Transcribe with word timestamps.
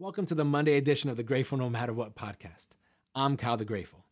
Welcome 0.00 0.24
to 0.28 0.34
the 0.34 0.46
Monday 0.46 0.78
edition 0.78 1.10
of 1.10 1.18
the 1.18 1.22
Grateful 1.22 1.58
No 1.58 1.68
Matter 1.68 1.92
What 1.92 2.16
podcast. 2.16 2.68
I'm 3.14 3.36
Kyle 3.36 3.58
the 3.58 3.66
Grateful. 3.66 4.02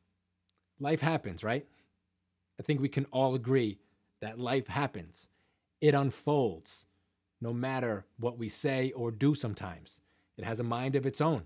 Life 0.78 1.00
happens, 1.00 1.42
right? 1.42 1.64
I 2.60 2.62
think 2.62 2.78
we 2.78 2.90
can 2.90 3.06
all 3.10 3.34
agree 3.34 3.78
that 4.20 4.38
life 4.38 4.66
happens. 4.66 5.30
It 5.80 5.94
unfolds 5.94 6.84
no 7.40 7.54
matter 7.54 8.04
what 8.18 8.36
we 8.36 8.50
say 8.50 8.90
or 8.90 9.10
do 9.10 9.34
sometimes. 9.34 10.02
It 10.36 10.44
has 10.44 10.60
a 10.60 10.62
mind 10.62 10.94
of 10.94 11.06
its 11.06 11.22
own. 11.22 11.44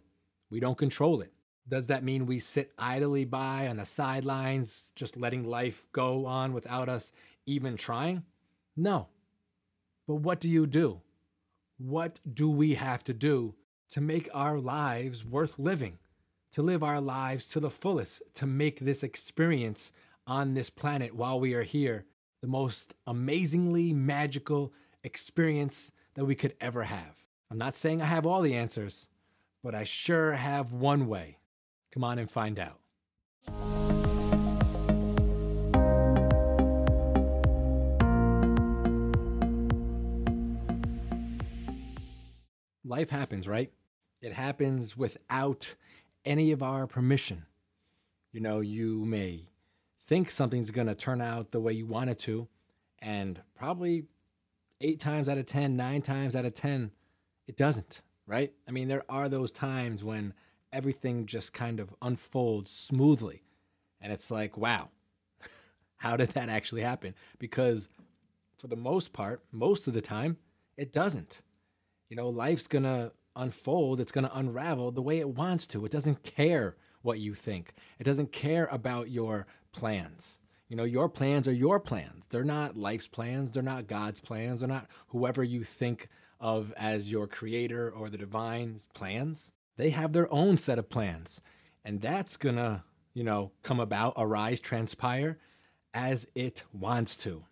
We 0.50 0.58
don't 0.58 0.76
control 0.76 1.20
it. 1.20 1.32
Does 1.68 1.86
that 1.86 2.02
mean 2.02 2.26
we 2.26 2.40
sit 2.40 2.72
idly 2.76 3.24
by 3.24 3.68
on 3.68 3.76
the 3.76 3.84
sidelines, 3.84 4.92
just 4.96 5.16
letting 5.16 5.44
life 5.44 5.86
go 5.92 6.26
on 6.26 6.52
without 6.52 6.88
us 6.88 7.12
even 7.46 7.76
trying? 7.76 8.24
No. 8.76 9.06
But 10.08 10.16
what 10.16 10.40
do 10.40 10.48
you 10.48 10.66
do? 10.66 11.00
What 11.78 12.18
do 12.34 12.50
we 12.50 12.74
have 12.74 13.04
to 13.04 13.14
do 13.14 13.54
to 13.92 14.00
make 14.00 14.26
our 14.32 14.58
lives 14.58 15.22
worth 15.22 15.58
living? 15.58 15.98
To 16.52 16.62
live 16.62 16.82
our 16.82 16.98
lives 16.98 17.46
to 17.48 17.60
the 17.60 17.68
fullest, 17.68 18.22
to 18.36 18.46
make 18.46 18.80
this 18.80 19.02
experience 19.02 19.92
on 20.26 20.54
this 20.54 20.70
planet 20.70 21.14
while 21.14 21.38
we 21.38 21.52
are 21.52 21.62
here 21.62 22.06
the 22.40 22.48
most 22.48 22.94
amazingly 23.06 23.92
magical 23.92 24.72
experience 25.04 25.92
that 26.14 26.24
we 26.24 26.34
could 26.34 26.54
ever 26.58 26.84
have. 26.84 27.26
I'm 27.50 27.58
not 27.58 27.74
saying 27.74 28.00
I 28.00 28.06
have 28.06 28.24
all 28.24 28.40
the 28.40 28.54
answers, 28.54 29.08
but 29.62 29.74
I 29.74 29.84
sure 29.84 30.32
have 30.32 30.72
one 30.72 31.06
way. 31.06 31.36
Come 31.92 32.02
on 32.02 32.18
and 32.18 32.30
find 32.30 32.58
out. 32.58 32.78
Life 42.84 43.10
happens, 43.10 43.46
right? 43.46 43.70
It 44.22 44.32
happens 44.32 44.96
without 44.96 45.74
any 46.24 46.52
of 46.52 46.62
our 46.62 46.86
permission. 46.86 47.44
You 48.30 48.40
know, 48.40 48.60
you 48.60 49.04
may 49.04 49.48
think 50.06 50.30
something's 50.30 50.70
going 50.70 50.86
to 50.86 50.94
turn 50.94 51.20
out 51.20 51.50
the 51.50 51.60
way 51.60 51.72
you 51.72 51.86
want 51.86 52.10
it 52.10 52.18
to, 52.20 52.48
and 53.00 53.40
probably 53.56 54.04
eight 54.80 55.00
times 55.00 55.28
out 55.28 55.38
of 55.38 55.46
ten, 55.46 55.76
nine 55.76 56.02
times 56.02 56.36
out 56.36 56.44
of 56.44 56.54
10, 56.54 56.90
it 57.48 57.56
doesn't, 57.56 58.02
right? 58.26 58.52
I 58.68 58.70
mean, 58.70 58.88
there 58.88 59.04
are 59.08 59.28
those 59.28 59.52
times 59.52 60.04
when 60.04 60.34
everything 60.72 61.26
just 61.26 61.52
kind 61.52 61.80
of 61.80 61.94
unfolds 62.00 62.70
smoothly. 62.70 63.42
And 64.00 64.12
it's 64.12 64.30
like, 64.30 64.56
wow, 64.56 64.88
how 65.96 66.16
did 66.16 66.30
that 66.30 66.48
actually 66.48 66.82
happen? 66.82 67.14
Because 67.38 67.88
for 68.58 68.68
the 68.68 68.76
most 68.76 69.12
part, 69.12 69.42
most 69.50 69.88
of 69.88 69.94
the 69.94 70.00
time, 70.00 70.36
it 70.76 70.92
doesn't. 70.92 71.42
You 72.08 72.16
know, 72.16 72.28
life's 72.28 72.66
going 72.66 72.84
to 72.84 73.12
unfold, 73.36 74.00
it's 74.00 74.12
going 74.12 74.26
to 74.26 74.38
unravel 74.38 74.90
the 74.90 75.02
way 75.02 75.18
it 75.18 75.28
wants 75.28 75.66
to. 75.68 75.84
It 75.84 75.92
doesn't 75.92 76.22
care 76.22 76.76
what 77.02 77.18
you 77.18 77.34
think, 77.34 77.74
it 77.98 78.04
doesn't 78.04 78.32
care 78.32 78.68
about 78.70 79.10
your 79.10 79.46
plans. 79.72 80.38
You 80.68 80.76
know, 80.76 80.84
your 80.84 81.10
plans 81.10 81.46
are 81.46 81.52
your 81.52 81.78
plans. 81.78 82.24
They're 82.30 82.44
not 82.44 82.78
life's 82.78 83.06
plans. 83.06 83.50
They're 83.50 83.62
not 83.62 83.88
God's 83.88 84.20
plans. 84.20 84.60
They're 84.60 84.68
not 84.70 84.86
whoever 85.08 85.44
you 85.44 85.64
think 85.64 86.08
of 86.40 86.72
as 86.78 87.12
your 87.12 87.26
creator 87.26 87.90
or 87.90 88.08
the 88.08 88.16
divine's 88.16 88.88
plans. 88.94 89.52
They 89.76 89.90
have 89.90 90.14
their 90.14 90.32
own 90.32 90.56
set 90.56 90.78
of 90.78 90.88
plans. 90.88 91.42
And 91.84 92.00
that's 92.00 92.38
going 92.38 92.56
to, 92.56 92.84
you 93.12 93.22
know, 93.22 93.52
come 93.62 93.80
about, 93.80 94.14
arise, 94.16 94.60
transpire 94.60 95.36
as 95.92 96.26
it 96.34 96.64
wants 96.72 97.18
to. 97.18 97.44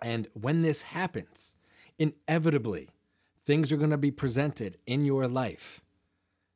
And 0.00 0.28
when 0.34 0.62
this 0.62 0.82
happens, 0.82 1.56
inevitably, 1.98 2.90
things 3.48 3.72
are 3.72 3.78
going 3.78 3.90
to 3.90 3.96
be 3.96 4.10
presented 4.10 4.76
in 4.86 5.04
your 5.04 5.26
life. 5.26 5.80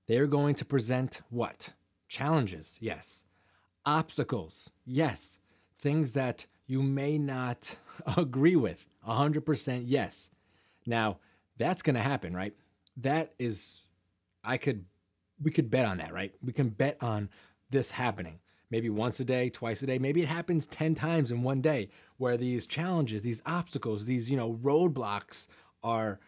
They're 0.07 0.27
going 0.27 0.55
to 0.57 0.65
present 0.65 1.23
what? 1.31 1.71
Challenges, 2.07 2.77
yes. 2.81 3.25
Obstacles, 3.85 4.71
yes 4.85 5.41
things 5.83 6.13
that 6.13 6.47
you 6.67 6.83
may 6.83 7.19
not 7.19 7.77
agree 8.17 8.57
with. 8.57 8.87
100% 9.07 9.83
yes. 9.85 10.31
Now, 10.87 11.19
that's 11.59 11.83
going 11.83 11.97
to 11.97 12.03
happen, 12.03 12.35
right? 12.35 12.55
That 12.99 13.35
is, 13.39 13.81
I 14.45 14.57
could, 14.57 14.85
we 15.43 15.51
could 15.51 15.71
bet 15.71 15.87
on 15.87 15.99
that, 15.99 16.13
right? 16.13 16.33
We 16.43 16.53
can 16.53 16.69
bet 16.69 16.97
on 17.01 17.29
this 17.71 17.91
happening. 17.91 18.39
Maybe 18.71 18.89
once 18.89 19.19
a 19.21 19.25
day, 19.25 19.51
twice 19.51 19.83
a 19.83 19.87
day. 19.87 19.99
Maybe 19.99 20.23
it 20.23 20.29
happens 20.29 20.67
10 20.67 20.95
times 20.95 21.31
in 21.31 21.43
one 21.43 21.61
day 21.61 21.91
where 22.17 22.37
these 22.37 22.67
challenges, 22.67 23.23
these 23.23 23.43
obstacles, 23.45 24.07
these, 24.07 24.31
you 24.31 24.37
know, 24.37 24.55
roadblocks 24.63 25.49
are 25.83 26.21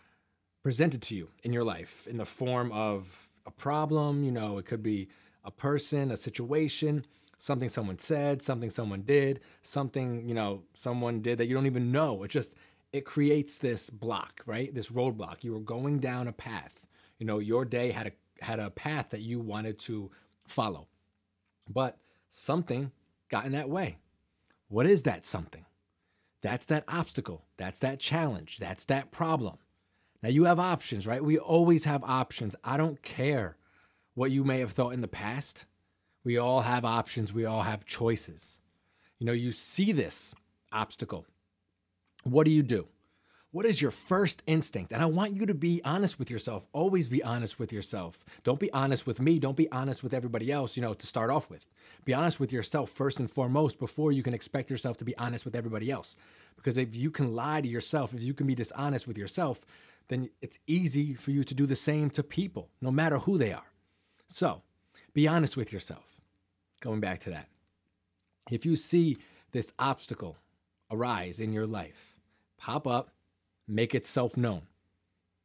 presented 0.65 1.01
to 1.03 1.15
you 1.15 1.29
in 1.45 1.53
your 1.53 1.63
life 1.63 2.09
in 2.09 2.17
the 2.17 2.25
form 2.25 2.73
of 2.73 3.29
a 3.47 3.53
problem. 3.53 4.25
You 4.25 4.33
know, 4.33 4.59
it 4.59 4.67
could 4.67 4.83
be 4.83 5.09
a 5.45 5.53
person, 5.53 6.11
a 6.11 6.17
situation 6.17 7.05
something 7.45 7.69
someone 7.69 7.99
said, 7.99 8.41
something 8.41 8.71
someone 8.71 9.03
did, 9.03 9.41
something, 9.63 10.27
you 10.27 10.35
know, 10.35 10.63
someone 10.73 11.21
did 11.21 11.39
that 11.39 11.47
you 11.47 11.55
don't 11.55 11.67
even 11.67 11.93
know. 11.93 12.23
It 12.23 12.31
just 12.31 12.55
it 12.93 13.05
creates 13.05 13.59
this 13.59 13.91
block, 13.91 14.43
right? 14.47 14.75
This 14.75 14.89
roadblock. 14.89 15.43
You 15.43 15.53
were 15.53 15.61
going 15.61 15.99
down 15.99 16.29
a 16.29 16.33
path. 16.33 16.87
You 17.19 17.27
know, 17.27 17.41
your 17.41 17.65
day 17.65 17.91
had 17.91 18.07
a 18.07 18.45
had 18.45 18.61
a 18.61 18.71
path 18.71 19.11
that 19.11 19.21
you 19.21 19.41
wanted 19.41 19.79
to 19.81 20.11
follow. 20.47 20.89
But 21.69 21.99
something 22.29 22.93
got 23.29 23.47
in 23.47 23.53
that 23.53 23.69
way. 23.69 23.99
What 24.69 24.87
is 24.87 25.03
that 25.03 25.27
something? 25.27 25.67
That's 26.41 26.67
that 26.67 26.85
obstacle. 26.89 27.45
That's 27.57 27.79
that 27.81 28.01
challenge. 28.01 28.59
That's 28.59 28.85
that 28.87 29.11
problem. 29.11 29.59
Now 30.25 30.31
you 30.31 30.45
have 30.45 30.59
options, 30.59 31.07
right? 31.07 31.23
We 31.23 31.37
always 31.37 31.85
have 31.85 32.03
options. 32.03 32.57
I 32.65 32.79
don't 32.79 33.03
care 33.03 33.59
what 34.15 34.31
you 34.31 34.43
may 34.43 34.61
have 34.61 34.73
thought 34.73 34.95
in 34.95 35.03
the 35.03 35.07
past. 35.07 35.67
We 36.25 36.39
all 36.39 36.63
have 36.63 36.87
options, 36.87 37.35
we 37.35 37.45
all 37.45 37.61
have 37.61 37.85
choices. 37.85 38.59
You 39.19 39.27
know, 39.27 39.35
you 39.35 39.53
see 39.53 39.93
this 39.93 40.35
obstacle. 40.73 41.27
What 42.23 42.47
do 42.47 42.53
you 42.53 42.63
do? 42.63 42.87
What 43.51 43.67
is 43.67 43.83
your 43.83 43.91
first 43.91 44.43
instinct? 44.47 44.95
And 44.95 45.03
I 45.03 45.07
want 45.07 45.35
you 45.35 45.45
to 45.45 45.55
be 45.55 45.83
honest 45.85 46.19
with 46.19 46.31
yourself. 46.31 46.67
Always 46.73 47.07
be 47.07 47.23
honest 47.23 47.59
with 47.59 47.71
yourself. 47.71 48.25
Don't 48.45 48.59
be 48.59 48.73
honest 48.73 49.07
with 49.07 49.21
me. 49.21 49.39
Don't 49.39 49.59
be 49.59 49.71
honest 49.71 50.03
with 50.03 50.15
everybody 50.15 50.51
else, 50.51 50.75
you 50.75 50.81
know, 50.81 50.95
to 50.95 51.07
start 51.07 51.29
off 51.29 51.51
with. 51.51 51.67
Be 52.07 52.15
honest 52.15 52.41
with 52.41 52.51
yourself 52.51 52.89
first 52.89 53.21
and 53.21 53.31
foremost 53.31 53.79
before 53.79 54.11
you 54.11 54.23
can 54.23 54.33
expect 54.33 54.71
yourself 54.71 54.97
to 54.97 55.05
be 55.05 55.17
honest 55.19 55.45
with 55.45 55.55
everybody 55.55 55.91
else. 55.91 56.17
Because 56.57 56.79
if 56.79 56.97
you 56.97 57.11
can 57.11 57.35
lie 57.35 57.61
to 57.61 57.69
yourself, 57.69 58.15
if 58.15 58.23
you 58.23 58.33
can 58.33 58.47
be 58.47 58.55
dishonest 58.55 59.07
with 59.07 59.19
yourself, 59.19 59.61
then 60.09 60.31
it's 60.41 60.59
easy 60.67 61.15
for 61.15 61.31
you 61.31 61.45
to 61.45 61.55
do 61.55 61.67
the 61.67 61.77
same 61.77 62.11
to 62.11 62.23
people, 62.23 62.69
no 62.81 62.91
matter 62.91 63.19
who 63.19 63.39
they 63.39 63.53
are. 63.53 63.71
So 64.27 64.63
be 65.13 65.29
honest 65.29 65.57
with 65.57 65.73
yourself 65.73 66.15
going 66.81 67.01
back 67.01 67.19
to 67.21 67.31
that. 67.31 67.49
If 68.51 68.67
you 68.67 68.77
see 68.77 69.17
this 69.53 69.73
obstacle 69.79 70.37
arise 70.91 71.41
in 71.41 71.53
your 71.53 71.67
life, 71.67 72.15
pop 72.59 72.87
up, 72.87 73.11
make 73.67 73.95
itself 73.95 74.37
known. 74.37 74.63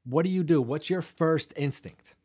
What 0.04 0.26
do 0.26 0.32
you 0.32 0.44
do? 0.44 0.62
What's 0.62 0.90
your 0.90 1.02
first 1.02 1.54
instinct? 1.56 2.16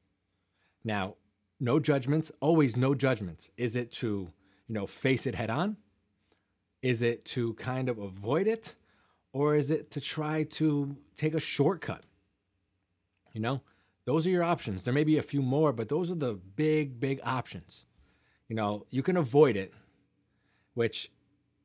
Now, 0.83 1.15
no 1.61 1.79
judgments, 1.79 2.33
always 2.41 2.77
no 2.77 2.95
judgments. 2.95 3.51
Is 3.57 3.77
it 3.77 3.93
to, 3.93 4.31
you 4.67 4.75
know, 4.75 4.87
face 4.87 5.27
it 5.27 5.37
head 5.37 5.51
on? 5.51 5.77
Is 6.83 7.01
it 7.03 7.25
to 7.27 7.55
kind 7.55 7.89
of 7.89 7.99
avoid 7.99 8.49
it? 8.49 8.75
Or 9.33 9.55
is 9.55 9.71
it 9.71 9.91
to 9.93 10.01
try 10.01 10.43
to 10.45 10.97
take 11.15 11.35
a 11.35 11.41
shortcut? 11.41 12.03
You 13.35 13.43
know, 13.43 13.61
those 14.07 14.27
are 14.27 14.31
your 14.31 14.43
options. 14.43 14.85
There 14.85 14.95
may 14.95 15.05
be 15.05 15.19
a 15.19 15.23
few 15.23 15.43
more, 15.43 15.73
but 15.75 15.91
those 15.91 16.11
are 16.11 16.15
the 16.15 16.35
big, 16.35 16.99
big 16.99 17.21
options 17.23 17.85
you 18.49 18.57
know, 18.57 18.87
you 18.91 19.03
can 19.03 19.17
avoid 19.17 19.57
it, 19.57 19.73
which 20.75 21.11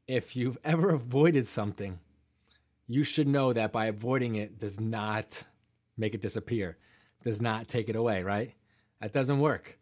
if 0.08 0.36
you've 0.36 0.58
ever 0.64 0.90
avoided 0.90 1.48
something, 1.48 2.00
you 2.88 3.04
should 3.04 3.28
know 3.28 3.54
that 3.54 3.72
by 3.72 3.86
avoiding 3.86 4.36
it 4.36 4.58
does 4.58 4.80
not 4.80 5.44
make 5.98 6.16
it 6.16 6.22
disappear, 6.22 6.78
does 7.24 7.42
not 7.42 7.68
take 7.68 7.90
it 7.90 7.96
away, 7.96 8.24
right? 8.24 8.54
That 9.02 9.14
doesn't 9.14 9.40
work. 9.40 9.78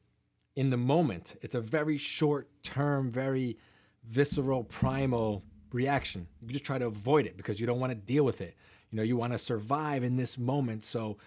In 0.55 0.69
the 0.69 0.77
moment, 0.77 1.35
it's 1.41 1.55
a 1.55 1.61
very 1.61 1.97
short 1.97 2.49
term, 2.63 3.09
very 3.09 3.57
visceral, 4.03 4.63
primal 4.63 5.43
reaction. 5.71 6.27
You 6.41 6.49
just 6.49 6.65
try 6.65 6.79
to 6.79 6.87
avoid 6.87 7.25
it 7.25 7.37
because 7.37 7.59
you 7.59 7.67
don't 7.67 7.79
want 7.79 7.91
to 7.91 7.95
deal 7.95 8.25
with 8.25 8.41
it. 8.41 8.55
You 8.89 8.97
know, 8.97 9.03
you 9.03 9.15
want 9.15 9.33
to 9.33 9.39
survive 9.39 10.03
in 10.03 10.17
this 10.17 10.37
moment. 10.37 10.83
So 10.83 11.17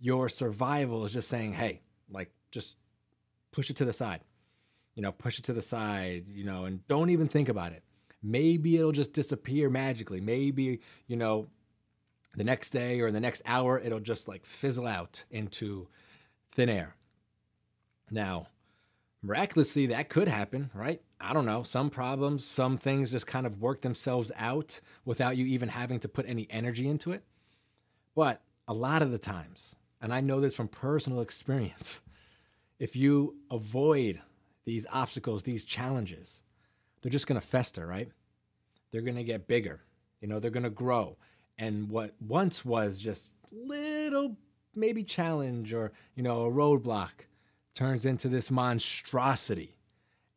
your 0.00 0.28
survival 0.28 1.04
is 1.04 1.12
just 1.12 1.28
saying, 1.28 1.52
hey, 1.52 1.82
like, 2.10 2.30
just 2.50 2.76
push 3.52 3.70
it 3.70 3.76
to 3.76 3.84
the 3.84 3.92
side 3.92 4.20
you 4.94 5.02
know, 5.02 5.12
push 5.12 5.38
it 5.38 5.44
to 5.46 5.52
the 5.52 5.62
side, 5.62 6.28
you 6.28 6.44
know, 6.44 6.64
and 6.64 6.86
don't 6.86 7.10
even 7.10 7.28
think 7.28 7.48
about 7.48 7.72
it. 7.72 7.82
Maybe 8.22 8.76
it'll 8.76 8.92
just 8.92 9.12
disappear 9.12 9.70
magically. 9.70 10.20
Maybe, 10.20 10.80
you 11.06 11.16
know, 11.16 11.46
the 12.36 12.44
next 12.44 12.70
day 12.70 13.00
or 13.00 13.10
the 13.10 13.20
next 13.20 13.42
hour, 13.46 13.78
it'll 13.78 14.00
just 14.00 14.28
like 14.28 14.44
fizzle 14.44 14.86
out 14.86 15.24
into 15.30 15.88
thin 16.48 16.68
air. 16.68 16.96
Now, 18.10 18.48
miraculously, 19.22 19.86
that 19.86 20.10
could 20.10 20.28
happen, 20.28 20.70
right? 20.74 21.00
I 21.20 21.32
don't 21.32 21.46
know. 21.46 21.62
Some 21.62 21.88
problems, 21.88 22.44
some 22.44 22.76
things 22.76 23.10
just 23.10 23.26
kind 23.26 23.46
of 23.46 23.60
work 23.60 23.80
themselves 23.80 24.32
out 24.36 24.80
without 25.04 25.36
you 25.36 25.46
even 25.46 25.70
having 25.70 26.00
to 26.00 26.08
put 26.08 26.28
any 26.28 26.46
energy 26.50 26.88
into 26.88 27.12
it. 27.12 27.22
But 28.14 28.42
a 28.68 28.74
lot 28.74 29.00
of 29.02 29.12
the 29.12 29.18
times, 29.18 29.76
and 30.00 30.12
I 30.14 30.20
know 30.20 30.40
this 30.40 30.54
from 30.54 30.68
personal 30.68 31.20
experience, 31.20 32.00
if 32.78 32.96
you 32.96 33.36
avoid 33.50 34.20
these 34.64 34.86
obstacles, 34.90 35.42
these 35.42 35.64
challenges, 35.64 36.42
they're 37.00 37.10
just 37.10 37.26
going 37.26 37.40
to 37.40 37.46
fester, 37.46 37.86
right? 37.86 38.08
They're 38.90 39.02
going 39.02 39.16
to 39.16 39.24
get 39.24 39.46
bigger. 39.46 39.80
You 40.20 40.28
know, 40.28 40.38
they're 40.38 40.50
going 40.50 40.64
to 40.64 40.70
grow. 40.70 41.16
And 41.58 41.90
what 41.90 42.14
once 42.26 42.64
was 42.64 42.98
just 42.98 43.34
little 43.52 44.36
maybe 44.74 45.04
challenge 45.04 45.74
or, 45.74 45.92
you 46.14 46.22
know, 46.22 46.44
a 46.44 46.50
roadblock 46.50 47.10
turns 47.74 48.06
into 48.06 48.28
this 48.28 48.50
monstrosity 48.50 49.76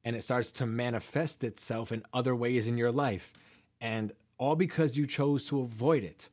and 0.04 0.16
it 0.16 0.24
starts 0.24 0.52
to 0.52 0.66
manifest 0.66 1.44
itself 1.44 1.92
in 1.92 2.04
other 2.14 2.36
ways 2.36 2.68
in 2.68 2.78
your 2.78 2.92
life. 2.92 3.32
And 3.80 4.12
all 4.38 4.56
because 4.56 4.98
you 4.98 5.08
chose 5.08 5.46
to 5.46 5.62
avoid 5.62 6.04
it. 6.04 6.30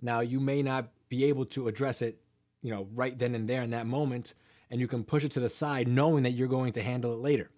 Now, 0.00 0.20
you 0.20 0.40
may 0.40 0.62
not 0.62 0.88
be 1.08 1.24
able 1.24 1.44
to 1.46 1.68
address 1.68 2.00
it, 2.00 2.18
you 2.62 2.70
know, 2.70 2.88
right 2.94 3.18
then 3.18 3.34
and 3.34 3.48
there 3.48 3.62
in 3.62 3.70
that 3.70 3.86
moment, 3.86 4.34
and 4.70 4.80
you 4.80 4.86
can 4.86 5.04
push 5.04 5.24
it 5.24 5.32
to 5.32 5.40
the 5.40 5.48
side 5.48 5.88
knowing 5.88 6.22
that 6.22 6.32
you're 6.32 6.48
going 6.48 6.72
to 6.74 6.82
handle 6.82 7.12
it 7.12 7.20
later. 7.20 7.50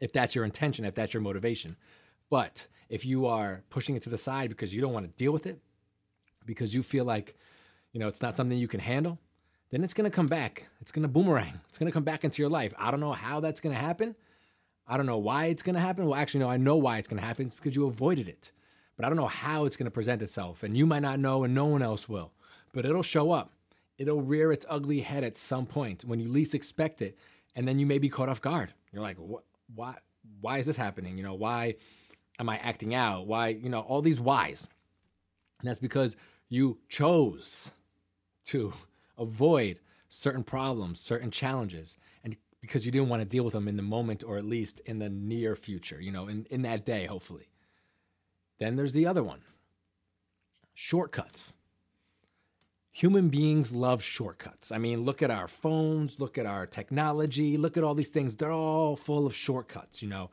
If 0.00 0.12
that's 0.12 0.34
your 0.34 0.44
intention, 0.44 0.84
if 0.84 0.94
that's 0.94 1.14
your 1.14 1.22
motivation. 1.22 1.76
But 2.30 2.66
if 2.88 3.04
you 3.04 3.26
are 3.26 3.62
pushing 3.70 3.96
it 3.96 4.02
to 4.02 4.10
the 4.10 4.18
side 4.18 4.48
because 4.48 4.74
you 4.74 4.80
don't 4.80 4.92
want 4.92 5.06
to 5.06 5.12
deal 5.24 5.32
with 5.32 5.46
it, 5.46 5.58
because 6.46 6.74
you 6.74 6.82
feel 6.82 7.04
like, 7.04 7.36
you 7.92 8.00
know, 8.00 8.08
it's 8.08 8.22
not 8.22 8.36
something 8.36 8.56
you 8.56 8.68
can 8.68 8.80
handle, 8.80 9.18
then 9.70 9.84
it's 9.84 9.94
going 9.94 10.10
to 10.10 10.14
come 10.14 10.26
back. 10.26 10.68
It's 10.80 10.92
going 10.92 11.02
to 11.02 11.08
boomerang. 11.08 11.60
It's 11.68 11.78
going 11.78 11.90
to 11.90 11.94
come 11.94 12.04
back 12.04 12.24
into 12.24 12.42
your 12.42 12.50
life. 12.50 12.72
I 12.78 12.90
don't 12.90 13.00
know 13.00 13.12
how 13.12 13.40
that's 13.40 13.60
going 13.60 13.74
to 13.74 13.80
happen. 13.80 14.14
I 14.86 14.96
don't 14.96 15.06
know 15.06 15.18
why 15.18 15.46
it's 15.46 15.62
going 15.62 15.74
to 15.74 15.80
happen. 15.80 16.06
Well, 16.06 16.18
actually, 16.18 16.40
no, 16.40 16.48
I 16.48 16.56
know 16.56 16.76
why 16.76 16.96
it's 16.98 17.08
going 17.08 17.20
to 17.20 17.26
happen. 17.26 17.46
It's 17.46 17.54
because 17.54 17.76
you 17.76 17.86
avoided 17.86 18.28
it. 18.28 18.52
But 18.96 19.04
I 19.04 19.08
don't 19.10 19.18
know 19.18 19.26
how 19.26 19.66
it's 19.66 19.76
going 19.76 19.84
to 19.84 19.90
present 19.90 20.22
itself. 20.22 20.62
And 20.62 20.76
you 20.76 20.86
might 20.86 21.02
not 21.02 21.18
know, 21.18 21.44
and 21.44 21.54
no 21.54 21.66
one 21.66 21.82
else 21.82 22.08
will. 22.08 22.32
But 22.72 22.86
it'll 22.86 23.02
show 23.02 23.30
up. 23.30 23.52
It'll 23.98 24.22
rear 24.22 24.52
its 24.52 24.64
ugly 24.68 25.00
head 25.00 25.24
at 25.24 25.36
some 25.36 25.66
point 25.66 26.04
when 26.04 26.20
you 26.20 26.28
least 26.28 26.54
expect 26.54 27.02
it. 27.02 27.18
And 27.56 27.66
then 27.66 27.78
you 27.78 27.86
may 27.86 27.98
be 27.98 28.08
caught 28.08 28.28
off 28.28 28.40
guard. 28.40 28.72
You're 28.92 29.02
like, 29.02 29.16
what? 29.16 29.44
Why? 29.74 29.96
Why 30.40 30.58
is 30.58 30.66
this 30.66 30.76
happening? 30.76 31.18
You 31.18 31.24
know, 31.24 31.34
why 31.34 31.76
am 32.38 32.48
I 32.48 32.58
acting 32.58 32.94
out? 32.94 33.26
Why? 33.26 33.48
You 33.48 33.68
know, 33.68 33.80
all 33.80 34.00
these 34.00 34.20
whys. 34.20 34.66
And 35.60 35.68
that's 35.68 35.78
because 35.78 36.16
you 36.48 36.78
chose 36.88 37.72
to 38.44 38.72
avoid 39.18 39.80
certain 40.08 40.44
problems, 40.44 41.00
certain 41.00 41.30
challenges, 41.30 41.98
and 42.24 42.36
because 42.60 42.86
you 42.86 42.92
didn't 42.92 43.08
want 43.08 43.20
to 43.20 43.28
deal 43.28 43.44
with 43.44 43.52
them 43.52 43.68
in 43.68 43.76
the 43.76 43.82
moment 43.82 44.24
or 44.24 44.36
at 44.36 44.44
least 44.44 44.80
in 44.86 44.98
the 44.98 45.10
near 45.10 45.54
future, 45.56 46.00
you 46.00 46.12
know, 46.12 46.28
in, 46.28 46.46
in 46.50 46.62
that 46.62 46.86
day, 46.86 47.06
hopefully. 47.06 47.48
Then 48.58 48.76
there's 48.76 48.92
the 48.92 49.06
other 49.06 49.22
one 49.22 49.40
shortcuts. 50.74 51.54
Human 52.98 53.28
beings 53.28 53.70
love 53.70 54.02
shortcuts. 54.02 54.72
I 54.72 54.78
mean, 54.78 55.02
look 55.02 55.22
at 55.22 55.30
our 55.30 55.46
phones, 55.46 56.18
look 56.18 56.36
at 56.36 56.46
our 56.46 56.66
technology, 56.66 57.56
look 57.56 57.76
at 57.76 57.84
all 57.84 57.94
these 57.94 58.10
things. 58.10 58.34
They're 58.34 58.50
all 58.50 58.96
full 58.96 59.24
of 59.24 59.32
shortcuts, 59.32 60.02
you 60.02 60.08
know, 60.08 60.30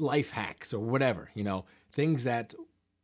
life 0.00 0.32
hacks 0.32 0.74
or 0.74 0.80
whatever, 0.80 1.30
you 1.34 1.44
know, 1.44 1.64
things 1.92 2.24
that 2.24 2.56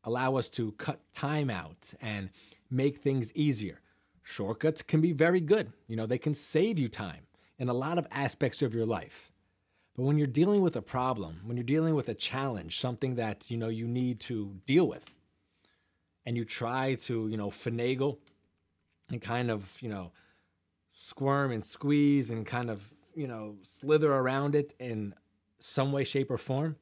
allow 0.03 0.35
us 0.35 0.51
to 0.51 0.73
cut 0.73 0.99
time 1.15 1.49
out 1.49 1.95
and 2.03 2.31
make 2.73 2.99
things 2.99 3.33
easier. 3.37 3.81
Shortcuts 4.25 4.83
can 4.83 5.01
be 5.01 5.13
very 5.13 5.41
good. 5.41 5.73
You 5.87 5.95
know, 5.95 6.07
they 6.07 6.19
can 6.19 6.35
save 6.35 6.77
you 6.77 6.89
time 6.89 7.29
in 7.57 7.69
a 7.69 7.75
lot 7.75 7.99
of 7.99 8.09
aspects 8.11 8.63
of 8.63 8.75
your 8.75 8.85
life. 8.85 9.31
But 9.95 10.07
when 10.07 10.19
you're 10.19 10.27
dealing 10.27 10.61
with 10.61 10.75
a 10.75 10.83
problem, 10.83 11.43
when 11.45 11.57
you're 11.57 11.63
dealing 11.63 11.95
with 11.95 12.09
a 12.09 12.15
challenge, 12.15 12.81
something 12.81 13.15
that, 13.15 13.49
you 13.49 13.59
know, 13.59 13.69
you 13.69 13.87
need 13.87 14.19
to 14.23 14.57
deal 14.67 14.89
with, 14.89 15.09
and 16.27 16.37
you 16.37 16.45
try 16.45 16.97
to, 16.97 17.29
you 17.29 17.37
know, 17.37 17.51
finagle 17.51 18.19
and 19.11 19.21
kind 19.21 19.51
of, 19.51 19.71
you 19.81 19.89
know, 19.89 20.13
squirm 20.91 21.51
and 21.51 21.65
squeeze 21.65 22.31
and 22.31 22.47
kind 22.47 22.71
of, 22.71 22.83
you 23.15 23.27
know, 23.27 23.57
slither 23.63 24.13
around 24.13 24.55
it 24.55 24.75
in 24.79 25.15
some 25.59 25.93
way, 25.93 26.05
shape, 26.05 26.31
or 26.31 26.39
form, 26.39 26.77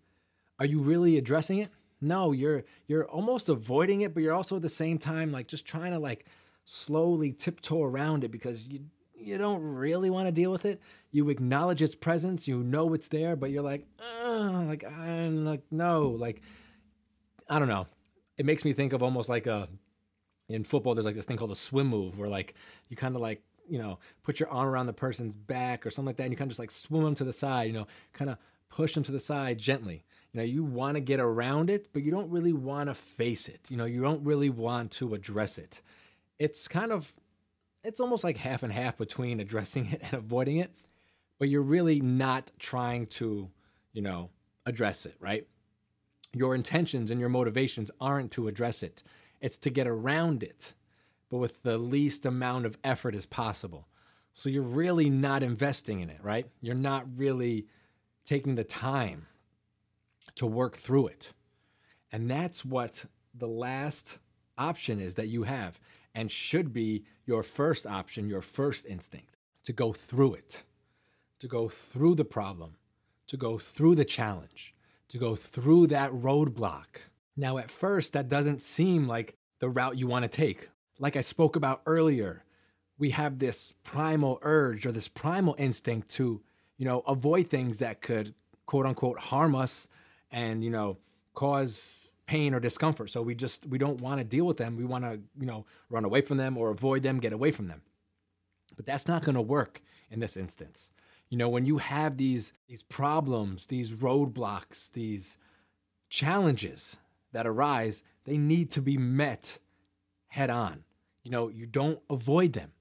are 0.59 0.67
you 0.67 0.81
really 0.81 1.19
addressing 1.19 1.59
it? 1.59 1.71
No, 2.01 2.33
you're 2.33 2.65
you're 2.87 3.07
almost 3.07 3.49
avoiding 3.49 4.03
it, 4.03 4.13
but 4.13 4.23
you're 4.23 4.35
also 4.35 4.57
at 4.57 4.63
the 4.63 4.69
same 4.69 4.99
time 4.99 5.33
like 5.33 5.49
just 5.49 5.65
trying 5.65 5.93
to 5.93 5.99
like 5.99 6.27
slowly 6.65 7.33
tiptoe 7.33 7.83
around 7.83 8.25
it 8.25 8.31
because 8.31 8.69
you 8.69 8.81
you 9.15 9.39
don't 9.39 9.63
really 9.63 10.11
want 10.11 10.27
to 10.27 10.33
deal 10.33 10.51
with 10.51 10.67
it. 10.67 10.81
You 11.11 11.31
acknowledge 11.31 11.81
its 11.81 11.95
presence, 11.95 12.47
you 12.47 12.63
know 12.63 12.93
it's 12.93 13.09
there, 13.09 13.35
but 13.35 13.51
you're 13.51 13.63
like, 13.63 13.87
like 14.27 14.85
I'm 14.85 15.45
like 15.45 15.63
no, 15.71 16.09
like 16.09 16.43
I 17.49 17.59
don't 17.59 17.69
know. 17.69 17.87
It 18.37 18.45
makes 18.45 18.65
me 18.65 18.75
think 18.75 18.93
of 18.93 19.03
almost 19.03 19.31
like 19.31 19.47
a 19.47 19.69
in 20.49 20.65
football. 20.65 20.95
There's 20.95 21.07
like 21.07 21.15
this 21.15 21.25
thing 21.25 21.37
called 21.37 21.53
a 21.53 21.57
swim 21.57 21.89
move 21.89 22.19
where 22.19 22.29
like 22.29 22.55
you 22.89 22.97
kind 22.97 23.15
of 23.15 23.23
like 23.23 23.43
you 23.69 23.79
know 23.79 23.99
put 24.23 24.41
your 24.41 24.49
arm 24.49 24.69
around 24.69 24.87
the 24.87 24.93
person's 24.93 25.35
back 25.35 25.87
or 25.87 25.91
something 25.91 26.07
like 26.07 26.17
that, 26.17 26.25
and 26.25 26.33
you 26.33 26.37
kind 26.37 26.49
of 26.49 26.53
just 26.53 26.61
like 26.61 26.71
swim 26.71 27.05
them 27.05 27.15
to 27.17 27.25
the 27.25 27.33
side. 27.33 27.65
You 27.65 27.73
know, 27.73 27.87
kind 28.13 28.31
of 28.31 28.39
push 28.69 28.95
them 28.95 29.03
to 29.05 29.13
the 29.13 29.21
side 29.21 29.59
gently. 29.59 30.05
You 30.33 30.41
know, 30.41 30.45
you 30.45 30.65
want 30.65 30.97
to 30.97 31.01
get 31.01 31.21
around 31.21 31.71
it, 31.71 31.89
but 31.93 32.03
you 32.03 32.11
don't 32.11 32.31
really 32.31 32.53
want 32.53 32.89
to 32.89 32.95
face 32.95 33.49
it. 33.49 33.71
You 33.71 33.77
know, 33.77 33.85
you 33.85 34.03
don't 34.03 34.25
really 34.25 34.51
want 34.51 34.91
to 34.93 35.15
address 35.15 35.57
it. 35.57 35.81
It's 36.39 36.69
kind 36.69 36.93
of, 36.93 37.15
it's 37.83 38.01
almost 38.01 38.23
like 38.23 38.37
half 38.37 38.63
and 38.63 38.73
half 38.73 38.99
between 38.99 39.41
addressing 39.41 39.87
it 39.87 40.03
and 40.03 40.15
avoiding 40.15 40.59
it, 40.59 40.73
but 41.39 41.49
you're 41.49 41.63
really 41.63 42.01
not 42.01 42.51
trying 42.59 43.07
to, 43.07 43.49
you 43.93 44.03
know, 44.03 44.31
address 44.67 45.07
it, 45.07 45.17
right? 45.21 45.47
Your 46.35 46.55
intentions 46.55 47.11
and 47.11 47.19
your 47.19 47.31
motivations 47.31 47.91
aren't 47.99 48.33
to 48.33 48.49
address 48.49 48.83
it, 48.83 49.03
it's 49.41 49.59
to 49.59 49.71
get 49.71 49.87
around 49.87 50.43
it, 50.43 50.75
but 51.31 51.39
with 51.39 51.63
the 51.63 51.79
least 51.79 52.27
amount 52.27 52.67
of 52.67 52.79
effort 52.85 53.15
as 53.15 53.27
possible. 53.27 53.89
So 54.33 54.49
you're 54.49 54.63
really 54.63 55.09
not 55.09 55.43
investing 55.43 56.01
in 56.01 56.11
it, 56.11 56.19
right? 56.23 56.47
You're 56.61 56.75
not 56.75 57.07
really 57.17 57.67
taking 58.25 58.55
the 58.55 58.65
time 58.65 59.27
to 60.35 60.47
work 60.47 60.77
through 60.77 61.09
it. 61.09 61.33
And 62.13 62.31
that's 62.31 62.65
what 62.65 63.05
the 63.35 63.49
last 63.49 64.19
option 64.59 65.01
is 65.01 65.15
that 65.17 65.29
you 65.29 65.45
have 65.45 65.79
and 66.15 66.31
should 66.31 66.73
be 66.73 67.05
your 67.27 67.43
first 67.43 67.87
option, 67.87 68.29
your 68.29 68.43
first 68.43 68.87
instinct 68.87 69.37
to 69.65 69.73
go 69.73 69.93
through 69.93 70.35
it, 70.35 70.63
to 71.41 71.49
go 71.49 71.69
through 71.69 72.15
the 72.15 72.25
problem, 72.25 72.77
to 73.27 73.37
go 73.37 73.59
through 73.59 73.95
the 73.95 74.05
challenge, 74.05 74.75
to 75.09 75.19
go 75.19 75.35
through 75.35 75.89
that 75.89 76.11
roadblock. 76.13 77.09
Now, 77.37 77.59
at 77.59 77.71
first, 77.71 78.13
that 78.15 78.29
doesn't 78.29 78.63
seem 78.63 79.07
like 79.07 79.37
the 79.59 79.69
route 79.69 79.99
you 79.99 80.07
want 80.07 80.23
to 80.25 80.29
take. 80.29 80.71
Like 80.99 81.17
I 81.17 81.21
spoke 81.21 81.57
about 81.57 81.83
earlier, 81.85 82.45
we 82.99 83.11
have 83.11 83.39
this 83.39 83.75
primal 83.85 84.39
urge 84.43 84.87
or 84.87 84.93
this 84.93 85.09
primal 85.09 85.55
instinct 85.59 86.09
to, 86.13 86.41
you 86.79 86.87
know, 86.87 87.01
avoid 87.01 87.49
things 87.49 87.79
that 87.81 88.01
could 88.01 88.35
quote 88.67 88.87
unquote 88.87 89.19
harm 89.19 89.55
us 89.55 89.89
and 90.31 90.63
you 90.63 90.71
know 90.71 90.99
cause 91.35 92.13
pain 92.27 92.53
or 92.53 92.61
discomfort. 92.61 93.11
So 93.11 93.23
we 93.23 93.35
just 93.35 93.67
we 93.67 93.79
don't 93.79 94.01
want 94.01 94.19
to 94.19 94.25
deal 94.25 94.45
with 94.45 94.57
them. 94.57 94.77
We 94.77 94.85
want 94.85 95.05
to 95.05 95.21
you 95.39 95.47
know 95.47 95.65
run 95.89 96.05
away 96.05 96.21
from 96.21 96.37
them 96.37 96.59
or 96.59 96.71
avoid 96.71 97.03
them 97.03 97.21
get 97.21 97.33
away 97.33 97.53
from 97.53 97.69
them. 97.69 97.83
But 98.77 98.87
that's 98.87 99.09
not 99.09 99.25
going 99.25 99.37
to 99.37 99.41
work 99.41 99.81
in 100.11 100.21
this 100.21 100.37
instance. 100.37 100.91
You 101.31 101.39
know 101.39 101.49
when 101.49 101.65
you 101.65 101.79
have 101.79 102.17
these 102.17 102.53
these 102.69 102.83
problems 102.83 103.67
these 103.67 103.93
roadblocks 103.93 104.93
these 104.93 105.37
challenges 106.09 106.97
that 107.37 107.47
arise 107.47 108.03
they 108.25 108.37
need 108.37 108.71
to 108.71 108.83
be 108.83 108.97
met 108.97 109.59
head 110.29 110.51
on 110.51 110.85
you 111.23 111.31
know 111.31 111.49
you 111.49 111.67
don't 111.67 112.01
avoid 112.11 112.53
them 112.53 112.73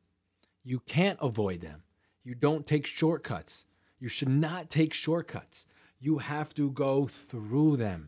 you 0.64 0.80
can't 0.80 1.20
avoid 1.22 1.62
them 1.62 1.84
you 2.24 2.34
don't 2.34 2.66
take 2.66 2.86
shortcuts 2.86 3.66
you 4.00 4.08
should 4.08 4.30
not 4.30 4.70
take 4.70 4.94
shortcuts 4.94 5.66
you 6.00 6.20
have 6.20 6.54
to 6.54 6.70
go 6.72 7.08
through 7.08 7.78
them. 7.78 8.08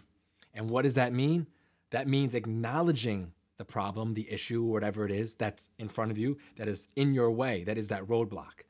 And 0.53 0.69
what 0.69 0.83
does 0.83 0.95
that 0.95 1.13
mean? 1.13 1.47
That 1.91 2.07
means 2.07 2.35
acknowledging 2.35 3.33
the 3.57 3.65
problem, 3.65 4.13
the 4.13 4.31
issue, 4.31 4.61
whatever 4.61 5.05
it 5.05 5.11
is 5.11 5.35
that's 5.35 5.69
in 5.79 5.89
front 5.89 6.11
of 6.11 6.17
you, 6.17 6.37
that 6.57 6.67
is 6.67 6.87
in 6.95 7.13
your 7.13 7.31
way, 7.31 7.63
that 7.63 7.77
is 7.77 7.87
that 7.87 8.05
roadblock, 8.05 8.61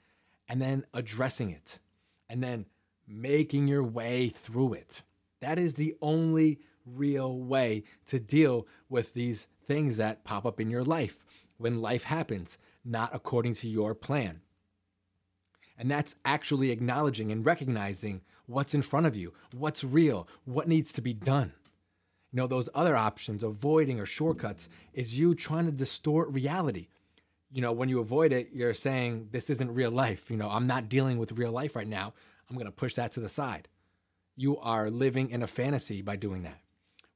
and 0.47 0.61
then 0.61 0.85
addressing 0.93 1.49
it, 1.49 1.79
and 2.29 2.41
then 2.41 2.65
making 3.05 3.67
your 3.67 3.83
way 3.83 4.29
through 4.29 4.73
it. 4.73 5.01
That 5.41 5.59
is 5.59 5.73
the 5.73 5.95
only 6.01 6.59
real 6.93 7.37
way 7.37 7.83
to 8.07 8.19
deal 8.19 8.67
with 8.89 9.13
these 9.13 9.47
things 9.67 9.97
that 9.97 10.23
pop 10.23 10.45
up 10.45 10.59
in 10.59 10.69
your 10.69 10.83
life 10.83 11.23
when 11.57 11.81
life 11.81 12.03
happens, 12.03 12.57
not 12.85 13.13
according 13.13 13.53
to 13.55 13.67
your 13.67 13.93
plan. 13.93 14.41
And 15.77 15.91
that's 15.91 16.15
actually 16.25 16.71
acknowledging 16.71 17.31
and 17.31 17.45
recognizing 17.45 18.21
what's 18.47 18.73
in 18.73 18.81
front 18.81 19.05
of 19.05 19.15
you, 19.15 19.33
what's 19.55 19.83
real, 19.83 20.27
what 20.45 20.67
needs 20.67 20.91
to 20.93 21.01
be 21.01 21.13
done. 21.13 21.53
You 22.31 22.37
know, 22.37 22.47
those 22.47 22.69
other 22.73 22.95
options, 22.95 23.43
avoiding 23.43 23.99
or 23.99 24.05
shortcuts, 24.05 24.69
is 24.93 25.19
you 25.19 25.35
trying 25.35 25.65
to 25.65 25.71
distort 25.71 26.31
reality. 26.31 26.87
You 27.51 27.61
know, 27.61 27.71
when 27.71 27.89
you 27.89 27.99
avoid 27.99 28.33
it, 28.33 28.49
you're 28.53 28.73
saying, 28.73 29.29
this 29.31 29.49
isn't 29.49 29.73
real 29.73 29.91
life. 29.91 30.29
You 30.29 30.37
know, 30.37 30.49
I'm 30.49 30.67
not 30.67 30.89
dealing 30.89 31.17
with 31.17 31.31
real 31.33 31.51
life 31.51 31.75
right 31.75 31.87
now. 31.87 32.13
I'm 32.49 32.55
going 32.55 32.65
to 32.65 32.71
push 32.71 32.95
that 32.95 33.13
to 33.13 33.19
the 33.19 33.29
side. 33.29 33.67
You 34.35 34.57
are 34.57 34.89
living 34.89 35.29
in 35.29 35.43
a 35.43 35.47
fantasy 35.47 36.01
by 36.01 36.15
doing 36.15 36.43
that. 36.43 36.59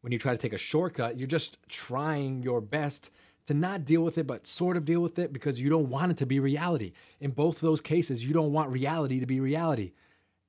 When 0.01 0.11
you 0.11 0.19
try 0.19 0.31
to 0.31 0.37
take 0.37 0.53
a 0.53 0.57
shortcut, 0.57 1.17
you're 1.17 1.27
just 1.27 1.57
trying 1.69 2.43
your 2.43 2.59
best 2.59 3.11
to 3.45 3.53
not 3.53 3.85
deal 3.85 4.01
with 4.01 4.17
it, 4.17 4.27
but 4.27 4.47
sort 4.47 4.77
of 4.77 4.85
deal 4.85 5.01
with 5.01 5.19
it 5.19 5.33
because 5.33 5.61
you 5.61 5.69
don't 5.69 5.89
want 5.89 6.11
it 6.11 6.17
to 6.17 6.25
be 6.25 6.39
reality. 6.39 6.93
In 7.19 7.31
both 7.31 7.59
those 7.59 7.81
cases, 7.81 8.25
you 8.25 8.33
don't 8.33 8.51
want 8.51 8.69
reality 8.69 9.19
to 9.19 9.25
be 9.25 9.39
reality. 9.39 9.93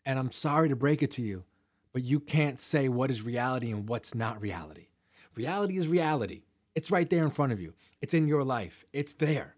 And 0.04 0.18
I'm 0.18 0.32
sorry 0.32 0.68
to 0.68 0.76
break 0.76 1.02
it 1.02 1.10
to 1.12 1.22
you, 1.22 1.44
but 1.92 2.02
you 2.02 2.20
can't 2.20 2.60
say 2.60 2.88
what 2.88 3.10
is 3.10 3.22
reality 3.22 3.70
and 3.70 3.88
what's 3.88 4.14
not 4.14 4.40
reality. 4.40 4.88
Reality 5.34 5.76
is 5.76 5.88
reality. 5.88 6.42
It's 6.74 6.90
right 6.90 7.08
there 7.08 7.24
in 7.24 7.30
front 7.30 7.52
of 7.52 7.60
you. 7.60 7.74
It's 8.00 8.14
in 8.14 8.26
your 8.26 8.44
life. 8.44 8.84
It's 8.92 9.14
there. 9.14 9.56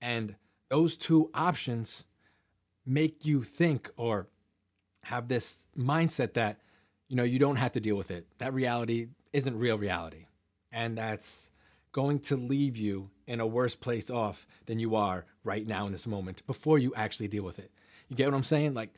And 0.00 0.36
those 0.68 0.96
two 0.96 1.30
options 1.34 2.04
make 2.86 3.24
you 3.24 3.42
think 3.42 3.90
or 3.96 4.28
have 5.04 5.28
this 5.28 5.66
mindset 5.76 6.34
that 6.34 6.58
you 7.08 7.16
know 7.16 7.22
you 7.22 7.38
don't 7.38 7.56
have 7.56 7.72
to 7.72 7.80
deal 7.80 7.96
with 7.96 8.10
it. 8.10 8.26
That 8.38 8.54
reality 8.54 9.08
isn't 9.32 9.58
real 9.58 9.78
reality. 9.78 10.26
And 10.72 10.98
that's 10.98 11.50
going 11.92 12.20
to 12.20 12.36
leave 12.36 12.76
you 12.76 13.10
in 13.26 13.40
a 13.40 13.46
worse 13.46 13.74
place 13.74 14.10
off 14.10 14.46
than 14.66 14.78
you 14.78 14.94
are 14.94 15.24
right 15.44 15.66
now 15.66 15.86
in 15.86 15.92
this 15.92 16.06
moment 16.06 16.46
before 16.46 16.78
you 16.78 16.92
actually 16.94 17.28
deal 17.28 17.42
with 17.42 17.58
it. 17.58 17.70
You 18.08 18.16
get 18.16 18.26
what 18.26 18.36
I'm 18.36 18.44
saying? 18.44 18.74
Like 18.74 18.94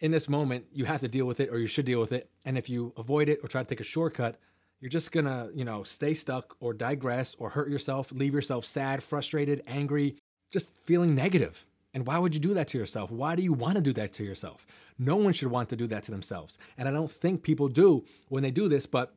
in 0.00 0.10
this 0.10 0.28
moment, 0.28 0.66
you 0.72 0.84
have 0.84 1.00
to 1.00 1.08
deal 1.08 1.26
with 1.26 1.40
it 1.40 1.50
or 1.50 1.58
you 1.58 1.66
should 1.66 1.84
deal 1.84 2.00
with 2.00 2.12
it. 2.12 2.28
And 2.44 2.58
if 2.58 2.68
you 2.68 2.92
avoid 2.96 3.28
it 3.28 3.40
or 3.42 3.48
try 3.48 3.62
to 3.62 3.68
take 3.68 3.80
a 3.80 3.84
shortcut, 3.84 4.36
you're 4.80 4.90
just 4.90 5.12
gonna, 5.12 5.48
you 5.54 5.64
know, 5.64 5.82
stay 5.82 6.12
stuck 6.14 6.56
or 6.60 6.74
digress 6.74 7.34
or 7.38 7.50
hurt 7.50 7.70
yourself, 7.70 8.12
leave 8.12 8.34
yourself 8.34 8.64
sad, 8.64 9.02
frustrated, 9.02 9.62
angry, 9.66 10.16
just 10.52 10.76
feeling 10.76 11.14
negative. 11.14 11.64
And 11.94 12.06
why 12.06 12.18
would 12.18 12.34
you 12.34 12.40
do 12.40 12.54
that 12.54 12.68
to 12.68 12.78
yourself? 12.78 13.10
Why 13.10 13.36
do 13.36 13.42
you 13.42 13.52
want 13.52 13.76
to 13.76 13.80
do 13.80 13.92
that 13.94 14.12
to 14.14 14.24
yourself? 14.24 14.66
No 14.98 15.16
one 15.16 15.32
should 15.32 15.48
want 15.48 15.68
to 15.68 15.76
do 15.76 15.86
that 15.86 16.02
to 16.04 16.10
themselves. 16.10 16.58
And 16.76 16.88
I 16.88 16.90
don't 16.90 17.10
think 17.10 17.42
people 17.42 17.68
do 17.68 18.04
when 18.28 18.42
they 18.42 18.50
do 18.50 18.68
this, 18.68 18.84
but 18.84 19.14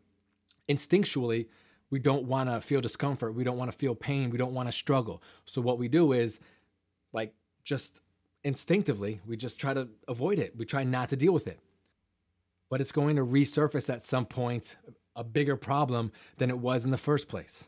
instinctually, 0.70 1.48
we 1.90 2.00
don't 2.00 2.26
want 2.26 2.50
to 2.50 2.60
feel 2.62 2.82
discomfort. 2.82 3.34
We 3.34 3.44
don't 3.44 3.58
want 3.58 3.72
to 3.72 3.78
feel 3.78 3.96
pain. 3.96 4.30
We 4.30 4.38
don't 4.38 4.54
want 4.54 4.68
to 4.68 4.74
struggle. 4.74 5.22
So 5.46 5.62
what 5.62 5.80
we 5.80 5.88
do 5.88 6.14
is 6.14 6.40
like 7.14 7.34
just 7.64 8.02
instinctively, 8.44 9.22
we 9.26 9.38
just 9.38 9.60
try 9.60 9.74
to 9.74 9.88
avoid 10.08 10.40
it. 10.40 10.56
We 10.58 10.66
try 10.66 10.84
not 10.84 11.10
to 11.10 11.16
deal 11.16 11.34
with 11.34 11.48
it. 11.48 11.60
But 12.70 12.82
it's 12.82 12.92
going 12.92 13.16
to 13.16 13.26
resurface 13.26 13.90
at 13.90 14.04
some 14.04 14.26
point 14.26 14.76
a 15.16 15.24
bigger 15.24 15.56
problem 15.56 16.12
than 16.38 16.50
it 16.50 16.58
was 16.58 16.86
in 16.86 16.92
the 16.92 16.98
first 16.98 17.28
place. 17.28 17.68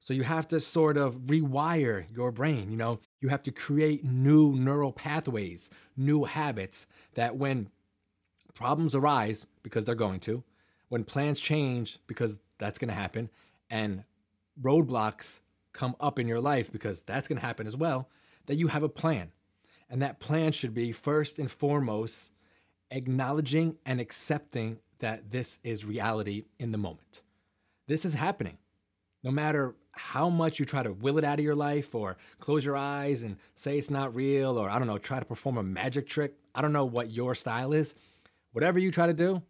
So 0.00 0.14
you 0.14 0.24
have 0.24 0.48
to 0.48 0.58
sort 0.58 0.96
of 0.96 1.14
rewire 1.26 2.06
your 2.12 2.32
brain, 2.32 2.72
you 2.72 2.76
know, 2.76 2.98
you 3.20 3.28
have 3.28 3.42
to 3.44 3.52
create 3.52 4.04
new 4.04 4.52
neural 4.52 4.90
pathways, 4.90 5.70
new 5.96 6.24
habits 6.24 6.86
that 7.14 7.36
when 7.36 7.70
problems 8.52 8.96
arise 8.96 9.46
because 9.62 9.86
they're 9.86 9.94
going 9.94 10.18
to, 10.20 10.42
when 10.92 11.04
plans 11.04 11.40
change 11.40 11.98
because 12.06 12.38
that's 12.58 12.76
going 12.76 12.90
to 12.90 12.94
happen 12.94 13.30
and 13.70 14.04
roadblocks 14.62 15.40
come 15.72 15.96
up 15.98 16.18
in 16.18 16.28
your 16.28 16.38
life 16.38 16.70
because 16.70 17.00
that's 17.00 17.26
going 17.26 17.38
to 17.40 17.46
happen 17.46 17.66
as 17.66 17.74
well, 17.74 18.10
that 18.44 18.56
you 18.56 18.66
have 18.66 18.82
a 18.82 18.90
plan. 18.90 19.32
And 19.88 20.02
that 20.02 20.20
plan 20.20 20.52
should 20.52 20.74
be 20.74 20.92
first 20.92 21.38
and 21.38 21.50
foremost 21.50 22.30
acknowledging 22.90 23.78
and 23.86 24.02
accepting 24.02 24.80
that 24.98 25.30
this 25.30 25.58
is 25.64 25.82
reality 25.82 26.44
in 26.58 26.72
the 26.72 26.78
moment. 26.78 27.22
This 27.88 28.04
is 28.04 28.12
happening. 28.12 28.58
No 29.24 29.30
matter 29.30 29.74
how 29.92 30.28
much 30.28 30.58
you 30.58 30.66
try 30.66 30.82
to 30.82 30.92
will 30.92 31.16
it 31.16 31.24
out 31.24 31.38
of 31.38 31.44
your 31.44 31.54
life 31.54 31.94
or 31.94 32.18
close 32.38 32.66
your 32.66 32.76
eyes 32.76 33.22
and 33.22 33.38
say 33.54 33.78
it's 33.78 33.88
not 33.88 34.14
real 34.14 34.58
or 34.58 34.68
I 34.68 34.78
don't 34.78 34.88
know, 34.88 34.98
try 34.98 35.20
to 35.20 35.24
perform 35.24 35.56
a 35.56 35.62
magic 35.62 36.06
trick. 36.06 36.34
I 36.54 36.60
don't 36.60 36.74
know 36.74 36.84
what 36.84 37.10
your 37.10 37.34
style 37.34 37.72
is. 37.72 37.94
Whatever 38.52 38.78
you 38.78 38.90
try 38.90 39.06
to 39.06 39.14
do, 39.14 39.40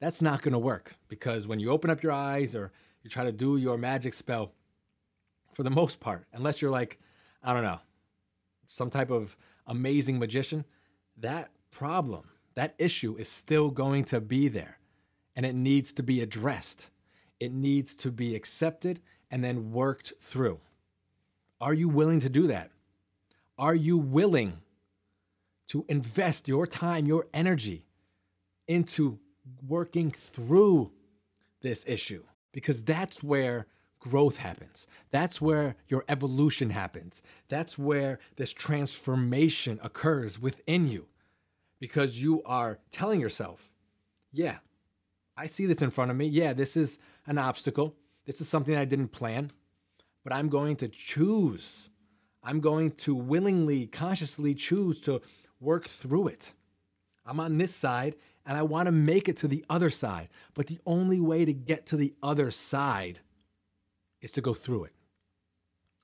that's 0.00 0.20
not 0.20 0.42
going 0.42 0.52
to 0.52 0.58
work 0.58 0.94
because 1.08 1.46
when 1.46 1.58
you 1.58 1.70
open 1.70 1.90
up 1.90 2.02
your 2.02 2.12
eyes 2.12 2.54
or 2.54 2.72
you 3.02 3.10
try 3.10 3.24
to 3.24 3.32
do 3.32 3.56
your 3.56 3.78
magic 3.78 4.14
spell, 4.14 4.52
for 5.52 5.62
the 5.62 5.70
most 5.70 6.00
part, 6.00 6.26
unless 6.34 6.60
you're 6.60 6.70
like, 6.70 6.98
I 7.42 7.54
don't 7.54 7.62
know, 7.62 7.80
some 8.66 8.90
type 8.90 9.10
of 9.10 9.36
amazing 9.66 10.18
magician, 10.18 10.66
that 11.16 11.50
problem, 11.70 12.28
that 12.54 12.74
issue 12.78 13.16
is 13.16 13.28
still 13.28 13.70
going 13.70 14.04
to 14.04 14.20
be 14.20 14.48
there 14.48 14.78
and 15.34 15.46
it 15.46 15.54
needs 15.54 15.92
to 15.94 16.02
be 16.02 16.20
addressed. 16.20 16.90
It 17.40 17.52
needs 17.52 17.94
to 17.96 18.10
be 18.10 18.34
accepted 18.34 19.00
and 19.30 19.42
then 19.42 19.72
worked 19.72 20.12
through. 20.20 20.60
Are 21.60 21.74
you 21.74 21.88
willing 21.88 22.20
to 22.20 22.28
do 22.28 22.46
that? 22.48 22.70
Are 23.58 23.74
you 23.74 23.96
willing 23.96 24.58
to 25.68 25.84
invest 25.88 26.48
your 26.48 26.66
time, 26.66 27.06
your 27.06 27.26
energy 27.32 27.86
into 28.68 29.18
working 29.66 30.10
through 30.10 30.90
this 31.60 31.84
issue? 31.86 32.22
Because 32.52 32.82
that's 32.82 33.22
where 33.22 33.66
growth 33.98 34.36
happens. 34.36 34.86
That's 35.10 35.40
where 35.40 35.76
your 35.88 36.04
evolution 36.08 36.70
happens. 36.70 37.22
That's 37.48 37.78
where 37.78 38.18
this 38.36 38.52
transformation 38.52 39.80
occurs 39.82 40.40
within 40.40 40.86
you. 40.86 41.06
Because 41.80 42.22
you 42.22 42.42
are 42.44 42.78
telling 42.90 43.20
yourself, 43.20 43.70
yeah, 44.32 44.56
I 45.36 45.46
see 45.46 45.66
this 45.66 45.82
in 45.82 45.90
front 45.90 46.10
of 46.10 46.16
me. 46.16 46.26
Yeah, 46.26 46.52
this 46.52 46.76
is 46.76 46.98
an 47.26 47.38
obstacle. 47.38 47.94
This 48.24 48.40
is 48.40 48.48
something 48.48 48.76
I 48.76 48.84
didn't 48.84 49.08
plan, 49.08 49.50
but 50.24 50.32
I'm 50.32 50.48
going 50.48 50.76
to 50.76 50.88
choose. 50.88 51.90
I'm 52.42 52.60
going 52.60 52.92
to 52.92 53.14
willingly, 53.14 53.86
consciously 53.86 54.54
choose 54.54 55.00
to 55.02 55.20
work 55.60 55.86
through 55.86 56.28
it. 56.28 56.52
I'm 57.24 57.40
on 57.40 57.58
this 57.58 57.74
side 57.74 58.14
and 58.46 58.56
I 58.56 58.62
want 58.62 58.86
to 58.86 58.92
make 58.92 59.28
it 59.28 59.36
to 59.38 59.48
the 59.48 59.64
other 59.68 59.90
side. 59.90 60.28
But 60.54 60.68
the 60.68 60.78
only 60.86 61.20
way 61.20 61.44
to 61.44 61.52
get 61.52 61.86
to 61.86 61.96
the 61.96 62.14
other 62.22 62.50
side 62.50 63.20
is 64.20 64.32
to 64.32 64.40
go 64.40 64.54
through 64.54 64.84
it. 64.84 64.92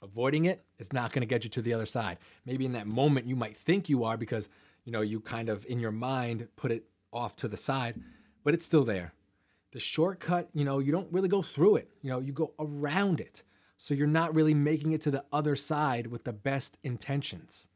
Avoiding 0.03 0.47
it 0.47 0.65
is 0.79 0.93
not 0.93 1.13
going 1.13 1.23
to 1.23 1.27
get 1.27 1.45
you 1.45 1.51
to 1.51 1.63
the 1.63 1.73
other 1.73 1.87
side. 1.87 2.19
Maybe 2.45 2.67
in 2.67 2.73
that 2.73 2.89
moment 2.89 3.29
you 3.29 3.37
might 3.37 3.57
think 3.57 3.89
you 3.89 4.03
are 4.05 4.17
because, 4.17 4.49
you 4.85 4.91
know, 4.91 5.01
you 5.01 5.21
kind 5.21 5.49
of 5.49 5.65
in 5.67 5.79
your 5.79 5.93
mind 5.93 6.49
put 6.57 6.73
it 6.73 6.85
off 7.13 7.37
to 7.37 7.49
the 7.49 7.57
side, 7.57 8.01
but 8.43 8.53
it's 8.53 8.67
still 8.67 8.85
there. 8.85 9.13
The 9.71 9.79
shortcut, 9.81 10.49
you 10.53 10.65
know, 10.65 10.81
you 10.81 10.91
don't 10.91 11.13
really 11.13 11.29
go 11.29 11.41
through 11.41 11.77
it, 11.77 11.89
you 12.03 12.11
know, 12.11 12.21
you 12.21 12.33
go 12.33 12.53
around 12.59 13.21
it. 13.21 13.43
So 13.77 13.95
you're 13.95 14.07
not 14.07 14.35
really 14.35 14.55
making 14.55 14.93
it 14.93 15.01
to 15.03 15.11
the 15.11 15.25
other 15.33 15.57
side 15.57 16.07
with 16.07 16.25
the 16.25 16.33
best 16.33 16.79
intentions. 16.83 17.69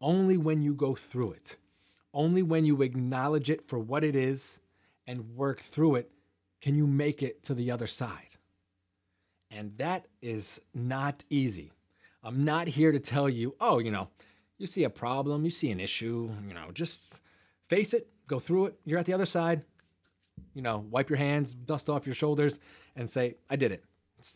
Only 0.00 0.36
when 0.36 0.62
you 0.62 0.74
go 0.74 0.94
through 0.94 1.32
it, 1.32 1.56
only 2.14 2.42
when 2.42 2.64
you 2.64 2.82
acknowledge 2.82 3.50
it 3.50 3.68
for 3.68 3.78
what 3.78 4.04
it 4.04 4.14
is 4.14 4.58
and 5.06 5.34
work 5.34 5.60
through 5.60 5.96
it, 5.96 6.10
can 6.60 6.74
you 6.74 6.86
make 6.86 7.22
it 7.22 7.42
to 7.44 7.54
the 7.54 7.70
other 7.70 7.86
side. 7.86 8.36
And 9.50 9.76
that 9.78 10.06
is 10.22 10.60
not 10.74 11.24
easy. 11.28 11.72
I'm 12.22 12.44
not 12.44 12.68
here 12.68 12.92
to 12.92 13.00
tell 13.00 13.28
you, 13.28 13.54
oh, 13.60 13.78
you 13.78 13.90
know, 13.90 14.08
you 14.58 14.66
see 14.66 14.84
a 14.84 14.90
problem, 14.90 15.44
you 15.44 15.50
see 15.50 15.70
an 15.70 15.80
issue, 15.80 16.30
you 16.46 16.54
know, 16.54 16.70
just 16.72 17.12
face 17.68 17.92
it, 17.92 18.08
go 18.28 18.38
through 18.38 18.66
it, 18.66 18.74
you're 18.84 18.98
at 18.98 19.06
the 19.06 19.12
other 19.12 19.26
side, 19.26 19.62
you 20.54 20.62
know, 20.62 20.86
wipe 20.90 21.10
your 21.10 21.18
hands, 21.18 21.52
dust 21.52 21.90
off 21.90 22.06
your 22.06 22.14
shoulders, 22.14 22.60
and 22.94 23.10
say, 23.10 23.34
I 23.50 23.56
did 23.56 23.72
it. 23.72 23.84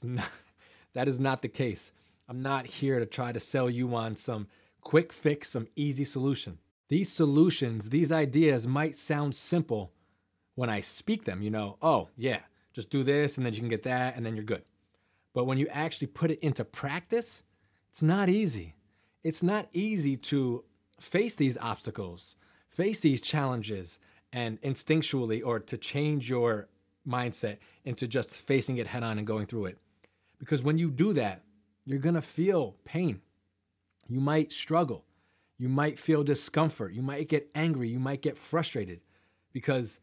Not, 0.03 0.29
that 0.95 1.09
is 1.09 1.21
not 1.21 1.43
the 1.43 1.49
case. 1.49 1.93
I'm 2.29 2.43
not 2.43 2.67
here 2.67 2.99
to 2.99 3.07
try 3.07 3.31
to 3.31 3.41
sell 3.41 3.71
you 3.71 3.95
on 3.95 4.17
some 4.17 4.49
quick 4.81 5.13
fix, 5.13 5.49
some 5.51 5.69
easy 5.77 6.05
solution. 6.05 6.59
These 6.89 7.13
solutions, 7.13 7.91
these 7.91 8.13
ideas 8.13 8.67
might 8.67 8.97
sound 8.97 9.35
simple 9.35 9.93
when 10.55 10.71
I 10.71 10.81
speak 10.81 11.25
them, 11.25 11.43
you 11.43 11.51
know, 11.51 11.77
oh, 11.83 12.09
yeah, 12.17 12.41
just 12.73 12.91
do 12.91 13.03
this 13.03 13.37
and 13.37 13.45
then 13.45 13.53
you 13.53 13.61
can 13.61 13.69
get 13.69 13.83
that 13.85 14.17
and 14.17 14.25
then 14.25 14.37
you're 14.37 14.45
good. 14.45 14.63
But 15.35 15.45
when 15.45 15.59
you 15.59 15.67
actually 15.69 16.07
put 16.07 16.31
it 16.31 16.39
into 16.41 16.65
practice, 16.65 17.43
it's 17.91 18.03
not 18.03 18.29
easy. 18.29 18.75
It's 19.25 19.43
not 19.43 19.69
easy 19.73 20.17
to 20.17 20.65
face 21.01 21.35
these 21.35 21.59
obstacles, 21.59 22.37
face 22.69 23.01
these 23.01 23.21
challenges, 23.21 23.99
and 24.33 24.61
instinctually 24.63 25.43
or 25.45 25.59
to 25.61 25.79
change 25.79 26.29
your 26.29 26.69
mindset 27.09 27.57
into 27.85 28.07
just 28.07 28.31
facing 28.31 28.77
it 28.77 28.87
head 28.87 29.03
on 29.03 29.19
and 29.19 29.27
going 29.27 29.47
through 29.47 29.67
it. 29.67 29.79
Because 30.39 30.63
when 30.63 30.79
you 30.79 30.91
do 30.91 31.13
that, 31.15 31.43
you're 31.87 31.99
to 32.15 32.23
feel 32.23 32.77
pain. 32.85 33.23
You 34.09 34.21
might 34.21 34.53
struggle. 34.53 35.06
You 35.59 35.69
might 35.69 35.99
feel 35.99 36.23
discomfort. 36.23 36.93
You 36.93 37.03
might 37.03 37.29
get 37.29 37.51
angry. 37.55 37.89
You 37.89 37.99
might 37.99 38.23
get 38.23 38.37
frustrated 38.37 39.01
because 39.53 40.01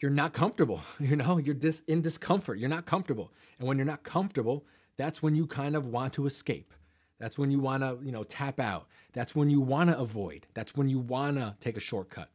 you're 0.00 0.10
not 0.10 0.32
comfortable. 0.32 0.82
You 1.00 1.16
know, 1.16 1.38
you're 1.38 1.54
dis- 1.54 1.82
in 1.86 2.02
discomfort. 2.02 2.58
You're 2.58 2.68
not 2.68 2.86
comfortable. 2.86 3.32
And 3.58 3.68
when 3.68 3.76
you're 3.76 3.86
not 3.86 4.02
comfortable, 4.02 4.66
that's 4.96 5.22
when 5.22 5.34
you 5.34 5.46
kind 5.46 5.76
of 5.76 5.86
want 5.86 6.12
to 6.14 6.26
escape. 6.26 6.72
That's 7.18 7.38
when 7.38 7.52
you 7.52 7.60
want 7.60 7.82
to, 7.84 7.98
you 8.04 8.10
know, 8.10 8.24
tap 8.24 8.58
out. 8.58 8.88
That's 9.12 9.36
when 9.36 9.48
you 9.48 9.60
want 9.60 9.90
to 9.90 9.98
avoid. 9.98 10.46
That's 10.54 10.76
when 10.76 10.88
you 10.88 10.98
want 10.98 11.36
to 11.36 11.54
take 11.60 11.76
a 11.76 11.80
shortcut. 11.80 12.30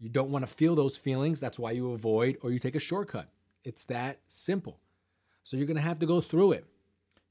You 0.00 0.08
don't 0.08 0.30
want 0.30 0.44
to 0.44 0.52
feel 0.52 0.74
those 0.74 0.96
feelings. 0.96 1.38
That's 1.38 1.58
why 1.58 1.70
you 1.70 1.92
avoid 1.92 2.38
or 2.42 2.50
you 2.50 2.58
take 2.58 2.74
a 2.74 2.80
shortcut. 2.80 3.28
It's 3.62 3.84
that 3.84 4.18
simple. 4.26 4.80
So 5.44 5.56
you're 5.56 5.66
going 5.66 5.76
to 5.76 5.82
have 5.82 6.00
to 6.00 6.06
go 6.06 6.20
through 6.20 6.52
it. 6.52 6.66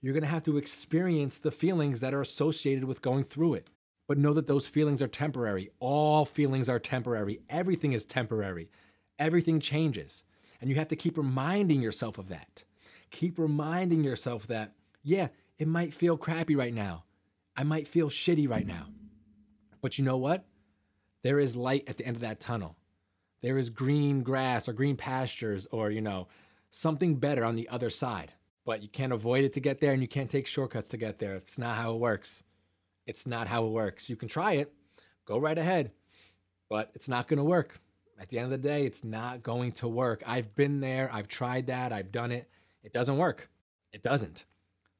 You're 0.01 0.13
going 0.13 0.24
to 0.24 0.30
have 0.30 0.46
to 0.46 0.58
experience 0.58 1.39
the 1.39 1.51
feelings 1.51 2.00
that 2.00 2.13
are 2.13 2.22
associated 2.22 2.86
with 2.86 3.01
going 3.01 3.25
through 3.25 3.56
it. 3.56 3.68
But 4.07 4.17
know 4.17 4.33
that 4.33 4.48
those 4.48 4.67
feelings 4.67 5.01
are 5.01 5.07
temporary. 5.07 5.69
All 5.79 6.25
feelings 6.25 6.67
are 6.69 6.79
temporary. 6.79 7.39
Everything 7.50 7.93
is 7.93 8.05
temporary. 8.05 8.69
Everything 9.17 9.60
changes. 9.60 10.24
And 10.60 10.69
you 10.69 10.75
have 10.75 10.89
to 10.89 10.95
keep 10.95 11.17
reminding 11.17 11.81
yourself 11.81 12.17
of 12.17 12.29
that. 12.29 12.63
Keep 13.12 13.39
reminding 13.39 14.03
yourself 14.03 14.48
that, 14.48 14.74
yeah, 15.03 15.27
it 15.57 15.67
might 15.67 15.93
feel 15.93 16.17
crappy 16.17 16.55
right 16.55 16.74
now. 16.74 17.03
I 17.55 17.63
might 17.63 17.88
feel 17.88 18.10
shitty 18.10 18.50
right 18.50 18.65
now. 18.65 18.88
But 19.81 19.98
you 19.98 20.03
know 20.03 20.17
what? 20.17 20.45
There 21.22 21.39
is 21.39 21.55
light 21.55 21.83
at 21.88 21.98
the 21.98 22.05
end 22.05 22.15
of 22.15 22.22
that 22.22 22.39
tunnel. 22.39 22.75
There 23.41 23.57
is 23.57 23.69
green 23.69 24.24
grass 24.24 24.67
or 24.67 24.74
green 24.74 24.98
pastures 24.98 25.67
or, 25.72 25.91
you 25.91 26.01
know, 26.01 26.27
something 26.69 27.15
better 27.15 27.43
on 27.43 27.55
the 27.55 27.69
other 27.69 27.89
side. 27.89 28.33
But 28.65 28.81
you 28.81 28.89
can't 28.89 29.13
avoid 29.13 29.43
it 29.43 29.53
to 29.53 29.60
get 29.60 29.79
there 29.79 29.91
and 29.91 30.01
you 30.01 30.07
can't 30.07 30.29
take 30.29 30.48
shortcuts 30.48 30.89
to 30.89 30.98
get 30.98 31.19
there. 31.19 31.36
It's 31.36 31.57
not 31.57 31.75
how 31.75 31.93
it 31.93 32.00
works. 32.00 32.43
It's 33.05 33.27
not 33.27 33.48
how 33.48 33.65
it 33.65 33.72
works. 33.72 34.10
You 34.10 34.15
can 34.15 34.29
try 34.29 34.53
it, 34.53 34.74
go 35.25 35.38
right 35.38 35.57
ahead, 35.57 35.91
but 36.69 36.91
it's 36.95 37.10
not 37.10 37.27
going 37.27 37.38
to 37.38 37.43
work. 37.43 37.79
At 38.19 38.29
the 38.29 38.38
end 38.38 38.45
of 38.45 38.51
the 38.51 38.67
day, 38.69 38.86
it's 38.86 39.03
not 39.03 39.43
going 39.43 39.72
to 39.74 39.88
work. 39.88 40.24
I've 40.25 40.55
been 40.55 40.79
there, 40.79 41.10
I've 41.12 41.27
tried 41.27 41.67
that, 41.67 41.91
I've 41.91 42.12
done 42.12 42.31
it. 42.31 42.50
It 42.83 42.93
doesn't 42.93 43.17
work. 43.17 43.50
It 43.91 44.03
doesn't. 44.03 44.45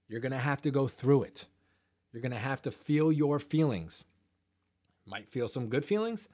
You're 0.08 0.20
going 0.20 0.32
to 0.32 0.38
have 0.38 0.62
to 0.64 0.72
go 0.72 0.88
through 0.88 1.24
it. 1.24 1.46
You're 2.12 2.22
going 2.22 2.32
to 2.32 2.38
have 2.38 2.62
to 2.64 2.72
feel 2.72 3.12
your 3.12 3.40
feelings. 3.40 4.04
Might 5.06 5.30
feel 5.30 5.48
some 5.48 5.68
good 5.68 5.84
feelings, 5.84 6.30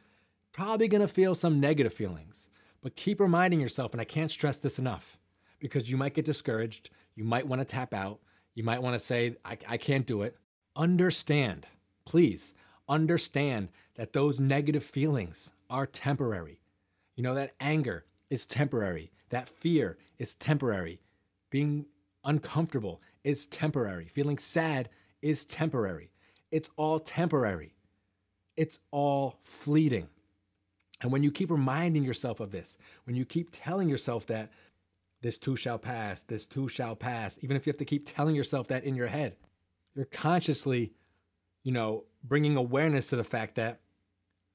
probably 0.51 0.87
going 0.87 1.01
to 1.01 1.07
feel 1.07 1.35
some 1.35 1.59
negative 1.59 1.93
feelings. 1.93 2.49
But 2.81 2.95
keep 2.95 3.19
reminding 3.19 3.59
yourself, 3.59 3.93
and 3.93 4.01
I 4.01 4.05
can't 4.05 4.31
stress 4.31 4.59
this 4.59 4.79
enough, 4.79 5.17
because 5.59 5.89
you 5.89 5.97
might 5.97 6.13
get 6.13 6.25
discouraged. 6.25 6.91
You 7.15 7.23
might 7.23 7.47
want 7.47 7.61
to 7.61 7.65
tap 7.65 7.93
out. 7.93 8.19
You 8.55 8.63
might 8.63 8.81
want 8.81 8.93
to 8.93 8.99
say, 8.99 9.35
I, 9.43 9.57
I 9.67 9.77
can't 9.77 10.05
do 10.05 10.21
it. 10.21 10.37
Understand, 10.79 11.67
please 12.05 12.53
understand 12.87 13.67
that 13.95 14.13
those 14.13 14.39
negative 14.39 14.81
feelings 14.81 15.51
are 15.69 15.85
temporary. 15.85 16.61
You 17.17 17.23
know, 17.23 17.35
that 17.35 17.51
anger 17.59 18.05
is 18.29 18.45
temporary, 18.45 19.11
that 19.27 19.49
fear 19.49 19.97
is 20.19 20.35
temporary, 20.35 21.01
being 21.49 21.85
uncomfortable 22.23 23.01
is 23.25 23.45
temporary, 23.47 24.05
feeling 24.05 24.37
sad 24.37 24.87
is 25.21 25.43
temporary. 25.43 26.11
It's 26.49 26.69
all 26.77 27.01
temporary, 27.01 27.73
it's 28.55 28.79
all 28.91 29.35
fleeting. 29.43 30.07
And 31.01 31.11
when 31.11 31.23
you 31.23 31.31
keep 31.31 31.51
reminding 31.51 32.05
yourself 32.05 32.39
of 32.39 32.51
this, 32.51 32.77
when 33.03 33.17
you 33.17 33.25
keep 33.25 33.49
telling 33.51 33.89
yourself 33.89 34.27
that 34.27 34.49
this 35.21 35.37
too 35.37 35.57
shall 35.57 35.77
pass, 35.77 36.23
this 36.23 36.47
too 36.47 36.69
shall 36.69 36.95
pass, 36.95 37.37
even 37.41 37.57
if 37.57 37.67
you 37.67 37.71
have 37.71 37.77
to 37.79 37.85
keep 37.85 38.05
telling 38.05 38.33
yourself 38.33 38.69
that 38.69 38.85
in 38.85 38.95
your 38.95 39.07
head, 39.07 39.35
you're 39.95 40.05
consciously, 40.05 40.93
you 41.63 41.71
know, 41.71 42.05
bringing 42.23 42.55
awareness 42.55 43.07
to 43.07 43.15
the 43.15 43.23
fact 43.23 43.55
that 43.55 43.79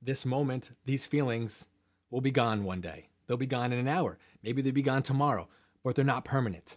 this 0.01 0.25
moment, 0.25 0.71
these 0.85 1.07
feelings 1.07 1.67
will 2.11 2.21
be 2.21 2.31
gone 2.31 2.65
one 2.65 2.81
day. 2.81 3.09
They'll 3.27 3.37
be 3.37 3.47
gone 3.47 3.73
in 3.73 3.79
an 3.79 3.89
hour. 3.89 4.19
Maybe 4.43 4.63
they'll 4.63 4.73
be 4.73 4.83
gone 4.83 5.03
tomorrow, 5.03 5.49
but 5.83 5.95
they're 5.95 6.05
not 6.05 6.25
permanent. 6.25 6.77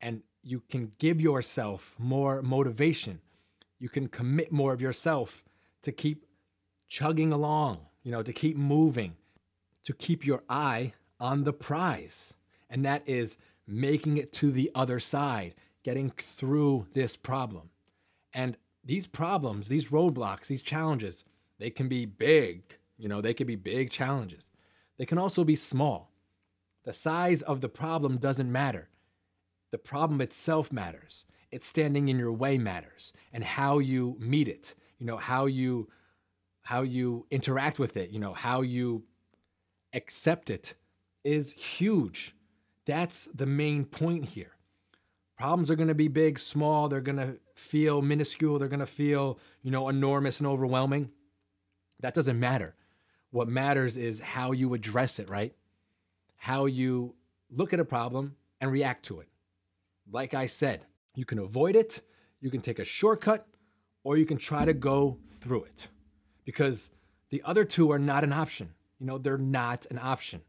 And 0.00 0.22
you 0.42 0.62
can 0.68 0.92
give 0.98 1.20
yourself 1.20 1.94
more 1.98 2.42
motivation. 2.42 3.20
You 3.78 3.88
can 3.88 4.08
commit 4.08 4.52
more 4.52 4.72
of 4.72 4.80
yourself 4.80 5.42
to 5.82 5.92
keep 5.92 6.26
chugging 6.88 7.32
along, 7.32 7.86
you 8.02 8.12
know, 8.12 8.22
to 8.22 8.32
keep 8.32 8.56
moving, 8.56 9.16
to 9.84 9.92
keep 9.92 10.26
your 10.26 10.42
eye 10.48 10.92
on 11.18 11.44
the 11.44 11.52
prize. 11.52 12.34
And 12.68 12.84
that 12.84 13.02
is 13.08 13.36
making 13.66 14.16
it 14.16 14.32
to 14.34 14.50
the 14.50 14.70
other 14.74 15.00
side, 15.00 15.54
getting 15.82 16.10
through 16.10 16.86
this 16.92 17.16
problem. 17.16 17.70
And 18.32 18.56
these 18.84 19.06
problems, 19.06 19.68
these 19.68 19.90
roadblocks, 19.90 20.46
these 20.46 20.62
challenges, 20.62 21.24
they 21.58 21.70
can 21.70 21.88
be 21.88 22.06
big. 22.06 22.78
You 22.96 23.08
know, 23.08 23.20
they 23.20 23.34
can 23.34 23.46
be 23.46 23.56
big 23.56 23.90
challenges. 23.90 24.50
They 24.98 25.06
can 25.06 25.18
also 25.18 25.44
be 25.44 25.56
small. 25.56 26.12
The 26.84 26.92
size 26.92 27.42
of 27.42 27.60
the 27.60 27.68
problem 27.68 28.18
doesn't 28.18 28.50
matter. 28.50 28.88
The 29.70 29.78
problem 29.78 30.20
itself 30.20 30.72
matters. 30.72 31.24
It's 31.50 31.66
standing 31.66 32.08
in 32.08 32.18
your 32.18 32.32
way 32.32 32.58
matters 32.58 33.12
and 33.32 33.44
how 33.44 33.78
you 33.78 34.16
meet 34.18 34.48
it, 34.48 34.74
you 34.98 35.06
know, 35.06 35.16
how 35.16 35.46
you 35.46 35.88
how 36.62 36.82
you 36.82 37.26
interact 37.30 37.78
with 37.78 37.96
it, 37.96 38.10
you 38.10 38.20
know, 38.20 38.32
how 38.32 38.60
you 38.60 39.02
accept 39.92 40.50
it 40.50 40.74
is 41.24 41.52
huge. 41.52 42.34
That's 42.86 43.28
the 43.34 43.46
main 43.46 43.84
point 43.84 44.24
here. 44.26 44.52
Problems 45.36 45.70
are 45.70 45.74
going 45.74 45.88
to 45.88 45.94
be 45.94 46.08
big, 46.08 46.38
small, 46.38 46.88
they're 46.88 47.00
going 47.00 47.16
to 47.16 47.38
feel 47.60 48.02
minuscule, 48.02 48.58
they're 48.58 48.68
going 48.68 48.80
to 48.80 48.86
feel, 48.86 49.38
you 49.62 49.70
know, 49.70 49.88
enormous 49.88 50.40
and 50.40 50.46
overwhelming. 50.46 51.10
That 52.00 52.14
doesn't 52.14 52.38
matter. 52.38 52.74
What 53.30 53.48
matters 53.48 53.96
is 53.96 54.20
how 54.20 54.52
you 54.52 54.74
address 54.74 55.18
it, 55.18 55.28
right? 55.28 55.54
How 56.36 56.66
you 56.66 57.14
look 57.50 57.72
at 57.72 57.80
a 57.80 57.84
problem 57.84 58.36
and 58.60 58.72
react 58.72 59.04
to 59.06 59.20
it. 59.20 59.28
Like 60.10 60.34
I 60.34 60.46
said, 60.46 60.86
you 61.14 61.24
can 61.24 61.38
avoid 61.38 61.76
it, 61.76 62.00
you 62.40 62.50
can 62.50 62.60
take 62.60 62.78
a 62.78 62.84
shortcut, 62.84 63.46
or 64.02 64.16
you 64.16 64.26
can 64.26 64.38
try 64.38 64.64
to 64.64 64.72
go 64.72 65.18
through 65.28 65.64
it 65.64 65.88
because 66.44 66.90
the 67.28 67.42
other 67.44 67.64
two 67.64 67.92
are 67.92 67.98
not 67.98 68.24
an 68.24 68.32
option. 68.32 68.74
You 68.98 69.06
know, 69.06 69.18
they're 69.18 69.38
not 69.38 69.86
an 69.90 69.98
option. 69.98 70.42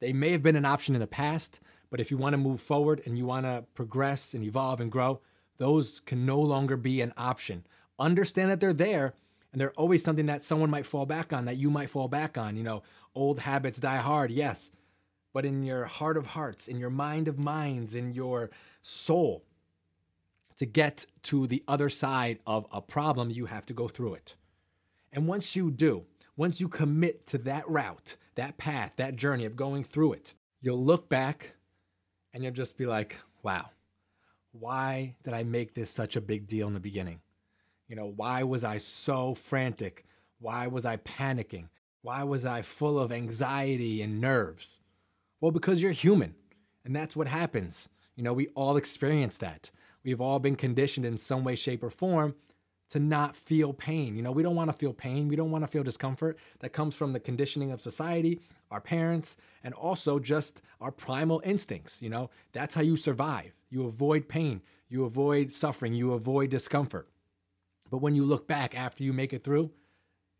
They 0.00 0.12
may 0.12 0.32
have 0.32 0.42
been 0.42 0.56
an 0.56 0.64
option 0.64 0.94
in 0.94 1.00
the 1.00 1.06
past, 1.06 1.60
but 1.90 2.00
if 2.00 2.10
you 2.10 2.16
want 2.16 2.34
to 2.34 2.38
move 2.38 2.60
forward 2.60 3.02
and 3.06 3.16
you 3.18 3.26
want 3.26 3.46
to 3.46 3.64
progress 3.74 4.34
and 4.34 4.44
evolve 4.44 4.80
and 4.80 4.90
grow, 4.90 5.20
those 5.58 6.00
can 6.00 6.26
no 6.26 6.40
longer 6.40 6.76
be 6.76 7.00
an 7.00 7.12
option. 7.16 7.66
Understand 7.98 8.50
that 8.50 8.60
they're 8.60 8.72
there 8.72 9.14
and 9.52 9.60
they're 9.60 9.72
always 9.72 10.04
something 10.04 10.26
that 10.26 10.42
someone 10.42 10.70
might 10.70 10.86
fall 10.86 11.06
back 11.06 11.32
on, 11.32 11.46
that 11.46 11.56
you 11.56 11.70
might 11.70 11.90
fall 11.90 12.08
back 12.08 12.36
on. 12.36 12.56
You 12.56 12.62
know, 12.62 12.82
old 13.14 13.38
habits 13.38 13.78
die 13.78 13.96
hard, 13.96 14.30
yes. 14.30 14.70
But 15.32 15.44
in 15.44 15.62
your 15.62 15.84
heart 15.84 16.16
of 16.16 16.26
hearts, 16.26 16.68
in 16.68 16.78
your 16.78 16.90
mind 16.90 17.28
of 17.28 17.38
minds, 17.38 17.94
in 17.94 18.12
your 18.12 18.50
soul, 18.82 19.44
to 20.56 20.66
get 20.66 21.06
to 21.22 21.46
the 21.46 21.62
other 21.68 21.88
side 21.88 22.38
of 22.46 22.66
a 22.72 22.80
problem, 22.80 23.30
you 23.30 23.46
have 23.46 23.66
to 23.66 23.74
go 23.74 23.88
through 23.88 24.14
it. 24.14 24.34
And 25.12 25.26
once 25.26 25.54
you 25.54 25.70
do, 25.70 26.04
once 26.36 26.60
you 26.60 26.68
commit 26.68 27.26
to 27.28 27.38
that 27.38 27.68
route, 27.68 28.16
that 28.34 28.58
path, 28.58 28.92
that 28.96 29.16
journey 29.16 29.44
of 29.44 29.56
going 29.56 29.84
through 29.84 30.14
it, 30.14 30.34
you'll 30.60 30.82
look 30.82 31.08
back 31.08 31.54
and 32.32 32.42
you'll 32.42 32.52
just 32.52 32.76
be 32.76 32.86
like, 32.86 33.18
wow, 33.42 33.70
why 34.60 35.16
did 35.22 35.34
I 35.34 35.44
make 35.44 35.74
this 35.74 35.90
such 35.90 36.16
a 36.16 36.20
big 36.20 36.46
deal 36.46 36.66
in 36.68 36.74
the 36.74 36.80
beginning? 36.80 37.20
You 37.88 37.96
know, 37.96 38.12
why 38.16 38.42
was 38.42 38.64
I 38.64 38.78
so 38.78 39.34
frantic? 39.34 40.04
Why 40.38 40.66
was 40.66 40.84
I 40.84 40.96
panicking? 40.98 41.68
Why 42.02 42.24
was 42.24 42.44
I 42.44 42.62
full 42.62 42.98
of 42.98 43.12
anxiety 43.12 44.02
and 44.02 44.20
nerves? 44.20 44.80
Well, 45.40 45.52
because 45.52 45.82
you're 45.82 45.92
human. 45.92 46.34
And 46.84 46.94
that's 46.94 47.16
what 47.16 47.26
happens. 47.26 47.88
You 48.14 48.22
know, 48.22 48.32
we 48.32 48.46
all 48.48 48.76
experience 48.76 49.38
that. 49.38 49.70
We've 50.04 50.20
all 50.20 50.38
been 50.38 50.56
conditioned 50.56 51.04
in 51.04 51.18
some 51.18 51.42
way, 51.42 51.56
shape, 51.56 51.82
or 51.82 51.90
form 51.90 52.36
to 52.90 53.00
not 53.00 53.34
feel 53.34 53.72
pain. 53.72 54.14
You 54.14 54.22
know, 54.22 54.30
we 54.30 54.44
don't 54.44 54.54
want 54.54 54.70
to 54.70 54.76
feel 54.76 54.92
pain. 54.92 55.26
We 55.26 55.34
don't 55.34 55.50
want 55.50 55.64
to 55.64 55.68
feel 55.68 55.82
discomfort 55.82 56.38
that 56.60 56.68
comes 56.68 56.94
from 56.94 57.12
the 57.12 57.18
conditioning 57.18 57.72
of 57.72 57.80
society, 57.80 58.40
our 58.70 58.80
parents, 58.80 59.36
and 59.64 59.74
also 59.74 60.20
just 60.20 60.62
our 60.80 60.92
primal 60.92 61.42
instincts. 61.44 62.00
You 62.00 62.10
know, 62.10 62.30
that's 62.52 62.74
how 62.74 62.82
you 62.82 62.96
survive. 62.96 63.55
You 63.70 63.86
avoid 63.86 64.28
pain, 64.28 64.62
you 64.88 65.04
avoid 65.04 65.50
suffering, 65.50 65.94
you 65.94 66.12
avoid 66.12 66.50
discomfort. 66.50 67.08
But 67.90 67.98
when 67.98 68.14
you 68.14 68.24
look 68.24 68.46
back 68.46 68.76
after 68.76 69.04
you 69.04 69.12
make 69.12 69.32
it 69.32 69.44
through, 69.44 69.70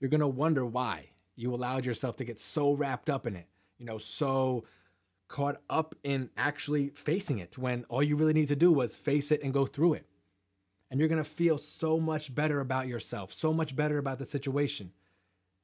you're 0.00 0.10
going 0.10 0.20
to 0.20 0.26
wonder 0.26 0.64
why 0.64 1.10
you 1.36 1.54
allowed 1.54 1.84
yourself 1.84 2.16
to 2.16 2.24
get 2.24 2.38
so 2.38 2.72
wrapped 2.72 3.10
up 3.10 3.26
in 3.26 3.36
it, 3.36 3.46
you 3.78 3.86
know, 3.86 3.98
so 3.98 4.64
caught 5.28 5.60
up 5.68 5.94
in 6.02 6.30
actually 6.36 6.90
facing 6.90 7.38
it 7.38 7.58
when 7.58 7.84
all 7.88 8.02
you 8.02 8.16
really 8.16 8.32
need 8.32 8.48
to 8.48 8.56
do 8.56 8.72
was 8.72 8.94
face 8.94 9.30
it 9.30 9.42
and 9.42 9.52
go 9.52 9.66
through 9.66 9.94
it. 9.94 10.06
And 10.90 11.00
you're 11.00 11.08
going 11.08 11.22
to 11.22 11.28
feel 11.28 11.58
so 11.58 11.98
much 11.98 12.32
better 12.34 12.60
about 12.60 12.86
yourself, 12.86 13.32
so 13.32 13.52
much 13.52 13.74
better 13.74 13.98
about 13.98 14.18
the 14.18 14.26
situation. 14.26 14.92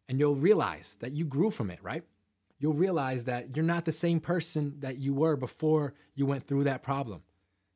And 0.09 0.18
you'll 0.18 0.35
realize 0.35 0.96
that 1.01 1.12
you 1.12 1.25
grew 1.25 1.51
from 1.51 1.70
it, 1.70 1.79
right? 1.81 2.03
You'll 2.59 2.75
realize 2.75 3.25
that 3.25 3.55
you're 3.55 3.64
not 3.64 3.85
the 3.85 3.92
same 3.92 4.18
person 4.18 4.75
that 4.81 4.98
you 4.98 5.14
were 5.14 5.37
before 5.37 5.94
you 6.14 6.27
went 6.27 6.46
through 6.46 6.64
that 6.64 6.83
problem. 6.83 7.22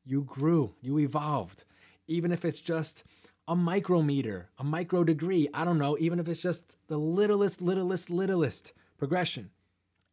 You 0.07 0.23
grew, 0.23 0.73
you 0.81 0.99
evolved. 0.99 1.65
Even 2.07 2.31
if 2.31 2.45
it's 2.45 2.61
just 2.61 3.03
a 3.47 3.55
micrometer, 3.55 4.49
a 4.57 4.63
micro 4.63 5.03
degree, 5.03 5.49
I 5.53 5.65
don't 5.65 5.77
know, 5.77 5.97
even 5.99 6.19
if 6.19 6.29
it's 6.29 6.41
just 6.41 6.77
the 6.87 6.97
littlest, 6.97 7.61
littlest, 7.61 8.09
littlest 8.09 8.73
progression, 8.97 9.51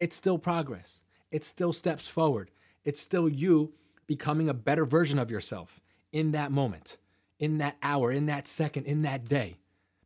it's 0.01 0.17
still 0.17 0.39
progress. 0.39 1.03
It's 1.31 1.47
still 1.47 1.73
steps 1.73 2.09
forward. 2.09 2.51
It's 2.85 3.01
still 3.01 3.29
you 3.29 3.73
becoming 4.07 4.49
a 4.49 4.55
better 4.55 4.85
version 4.85 5.19
of 5.19 5.31
yourself 5.31 5.81
in 6.13 6.33
that 6.33 6.53
moment 6.53 6.99
in 7.39 7.59
that 7.59 7.77
hour, 7.83 8.11
in 8.11 8.27
that 8.27 8.47
second, 8.47 8.87
in 8.87 9.03
that 9.03 9.29
day, 9.29 9.59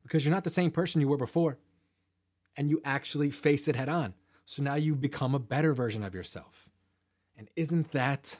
because 0.02 0.24
you're 0.24 0.34
not 0.34 0.44
the 0.44 0.50
same 0.50 0.70
person 0.70 1.00
you 1.00 1.08
were 1.08 1.16
before. 1.16 1.58
And 2.56 2.68
you 2.68 2.80
actually 2.84 3.30
face 3.30 3.68
it 3.68 3.76
head 3.76 3.88
on. 3.88 4.14
So 4.44 4.62
now 4.62 4.74
you 4.74 4.96
become 4.96 5.34
a 5.34 5.38
better 5.38 5.72
version 5.72 6.02
of 6.02 6.14
yourself. 6.14 6.68
And 7.36 7.48
isn't 7.54 7.92
that 7.92 8.36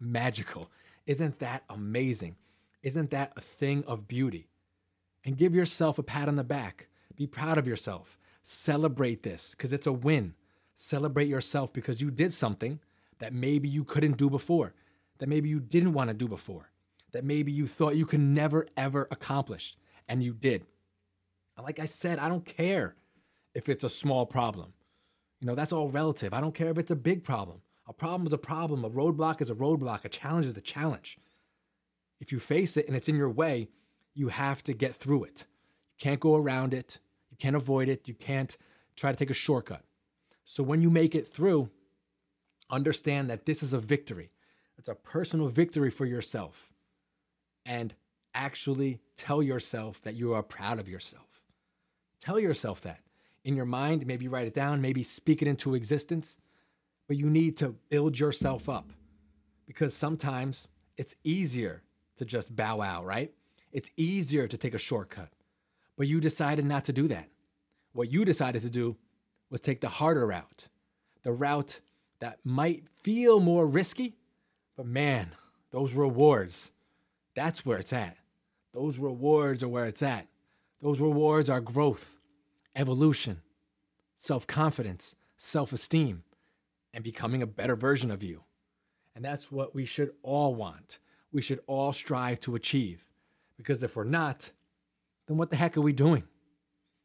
magical? 0.00 0.70
Isn't 1.08 1.40
that 1.40 1.64
amazing? 1.68 2.36
Isn't 2.84 3.10
that 3.10 3.32
a 3.36 3.40
thing 3.40 3.82
of 3.88 4.06
beauty? 4.06 4.46
And 5.24 5.36
give 5.36 5.56
yourself 5.56 5.98
a 5.98 6.04
pat 6.04 6.28
on 6.28 6.36
the 6.36 6.44
back. 6.44 6.86
Be 7.16 7.26
proud 7.26 7.58
of 7.58 7.66
yourself. 7.66 8.16
Celebrate 8.42 9.24
this 9.24 9.50
because 9.50 9.72
it's 9.72 9.88
a 9.88 9.92
win. 9.92 10.34
Celebrate 10.76 11.26
yourself 11.26 11.72
because 11.72 12.00
you 12.00 12.12
did 12.12 12.32
something 12.32 12.78
that 13.18 13.32
maybe 13.32 13.68
you 13.68 13.82
couldn't 13.82 14.16
do 14.16 14.30
before, 14.30 14.74
that 15.18 15.28
maybe 15.28 15.48
you 15.48 15.58
didn't 15.58 15.92
want 15.94 16.06
to 16.06 16.14
do 16.14 16.28
before 16.28 16.70
that 17.12 17.24
maybe 17.24 17.52
you 17.52 17.66
thought 17.66 17.96
you 17.96 18.06
could 18.06 18.20
never 18.20 18.66
ever 18.76 19.08
accomplish, 19.10 19.76
and 20.08 20.22
you 20.22 20.34
did. 20.34 20.64
And 21.56 21.64
Like 21.64 21.78
I 21.78 21.86
said, 21.86 22.18
I 22.18 22.28
don't 22.28 22.44
care 22.44 22.94
if 23.54 23.68
it's 23.68 23.84
a 23.84 23.88
small 23.88 24.26
problem. 24.26 24.72
You 25.40 25.46
know, 25.46 25.54
that's 25.54 25.72
all 25.72 25.88
relative. 25.88 26.34
I 26.34 26.40
don't 26.40 26.54
care 26.54 26.70
if 26.70 26.78
it's 26.78 26.90
a 26.90 26.96
big 26.96 27.24
problem. 27.24 27.60
A 27.88 27.92
problem 27.92 28.26
is 28.26 28.32
a 28.32 28.38
problem. 28.38 28.84
A 28.84 28.90
roadblock 28.90 29.40
is 29.40 29.50
a 29.50 29.54
roadblock. 29.54 30.04
A 30.04 30.08
challenge 30.08 30.46
is 30.46 30.56
a 30.56 30.60
challenge. 30.60 31.18
If 32.20 32.32
you 32.32 32.38
face 32.38 32.76
it 32.76 32.86
and 32.86 32.94
it's 32.94 33.08
in 33.08 33.16
your 33.16 33.30
way, 33.30 33.68
you 34.14 34.28
have 34.28 34.62
to 34.64 34.74
get 34.74 34.94
through 34.94 35.24
it. 35.24 35.46
You 35.92 36.04
can't 36.04 36.20
go 36.20 36.36
around 36.36 36.74
it. 36.74 36.98
You 37.30 37.36
can't 37.38 37.56
avoid 37.56 37.88
it. 37.88 38.06
You 38.06 38.14
can't 38.14 38.56
try 38.96 39.10
to 39.10 39.16
take 39.16 39.30
a 39.30 39.34
shortcut. 39.34 39.82
So 40.44 40.62
when 40.62 40.82
you 40.82 40.90
make 40.90 41.14
it 41.14 41.26
through, 41.26 41.70
understand 42.70 43.30
that 43.30 43.46
this 43.46 43.62
is 43.62 43.72
a 43.72 43.78
victory. 43.78 44.32
It's 44.76 44.88
a 44.88 44.94
personal 44.94 45.48
victory 45.48 45.90
for 45.90 46.04
yourself. 46.04 46.70
And 47.64 47.94
actually 48.34 49.00
tell 49.16 49.42
yourself 49.42 50.02
that 50.02 50.14
you 50.14 50.34
are 50.34 50.42
proud 50.42 50.78
of 50.78 50.88
yourself. 50.88 51.24
Tell 52.20 52.38
yourself 52.38 52.82
that 52.82 53.00
in 53.44 53.56
your 53.56 53.64
mind, 53.64 54.06
maybe 54.06 54.28
write 54.28 54.46
it 54.46 54.54
down, 54.54 54.80
maybe 54.80 55.02
speak 55.02 55.40
it 55.40 55.48
into 55.48 55.74
existence, 55.74 56.36
but 57.08 57.16
you 57.16 57.28
need 57.28 57.56
to 57.56 57.74
build 57.88 58.18
yourself 58.18 58.68
up 58.68 58.92
because 59.66 59.94
sometimes 59.94 60.68
it's 60.96 61.16
easier 61.24 61.82
to 62.16 62.24
just 62.24 62.54
bow 62.54 62.80
out, 62.80 63.04
right? 63.04 63.32
It's 63.72 63.90
easier 63.96 64.46
to 64.46 64.56
take 64.56 64.74
a 64.74 64.78
shortcut, 64.78 65.30
but 65.96 66.06
you 66.06 66.20
decided 66.20 66.64
not 66.64 66.84
to 66.84 66.92
do 66.92 67.08
that. 67.08 67.28
What 67.92 68.12
you 68.12 68.24
decided 68.24 68.62
to 68.62 68.70
do 68.70 68.96
was 69.50 69.60
take 69.60 69.80
the 69.80 69.88
harder 69.88 70.26
route, 70.26 70.68
the 71.22 71.32
route 71.32 71.80
that 72.20 72.38
might 72.44 72.84
feel 73.02 73.40
more 73.40 73.66
risky, 73.66 74.16
but 74.76 74.86
man, 74.86 75.34
those 75.70 75.94
rewards, 75.94 76.72
that's 77.34 77.64
where 77.64 77.78
it's 77.78 77.92
at. 77.92 78.16
Those 78.72 78.98
rewards 78.98 79.62
are 79.62 79.68
where 79.68 79.86
it's 79.86 80.02
at. 80.02 80.26
Those 80.80 81.00
rewards 81.00 81.48
are 81.50 81.60
growth, 81.60 82.18
evolution, 82.76 83.40
self 84.14 84.46
confidence, 84.46 85.14
self 85.36 85.72
esteem, 85.72 86.22
and 86.98 87.04
becoming 87.04 87.42
a 87.42 87.46
better 87.46 87.76
version 87.76 88.10
of 88.10 88.24
you. 88.24 88.42
And 89.14 89.24
that's 89.24 89.52
what 89.52 89.72
we 89.72 89.84
should 89.84 90.10
all 90.24 90.56
want. 90.56 90.98
We 91.30 91.40
should 91.40 91.60
all 91.68 91.92
strive 91.92 92.40
to 92.40 92.56
achieve. 92.56 93.04
Because 93.56 93.84
if 93.84 93.94
we're 93.94 94.02
not, 94.02 94.50
then 95.28 95.36
what 95.36 95.50
the 95.50 95.54
heck 95.54 95.76
are 95.76 95.80
we 95.80 95.92
doing? 95.92 96.24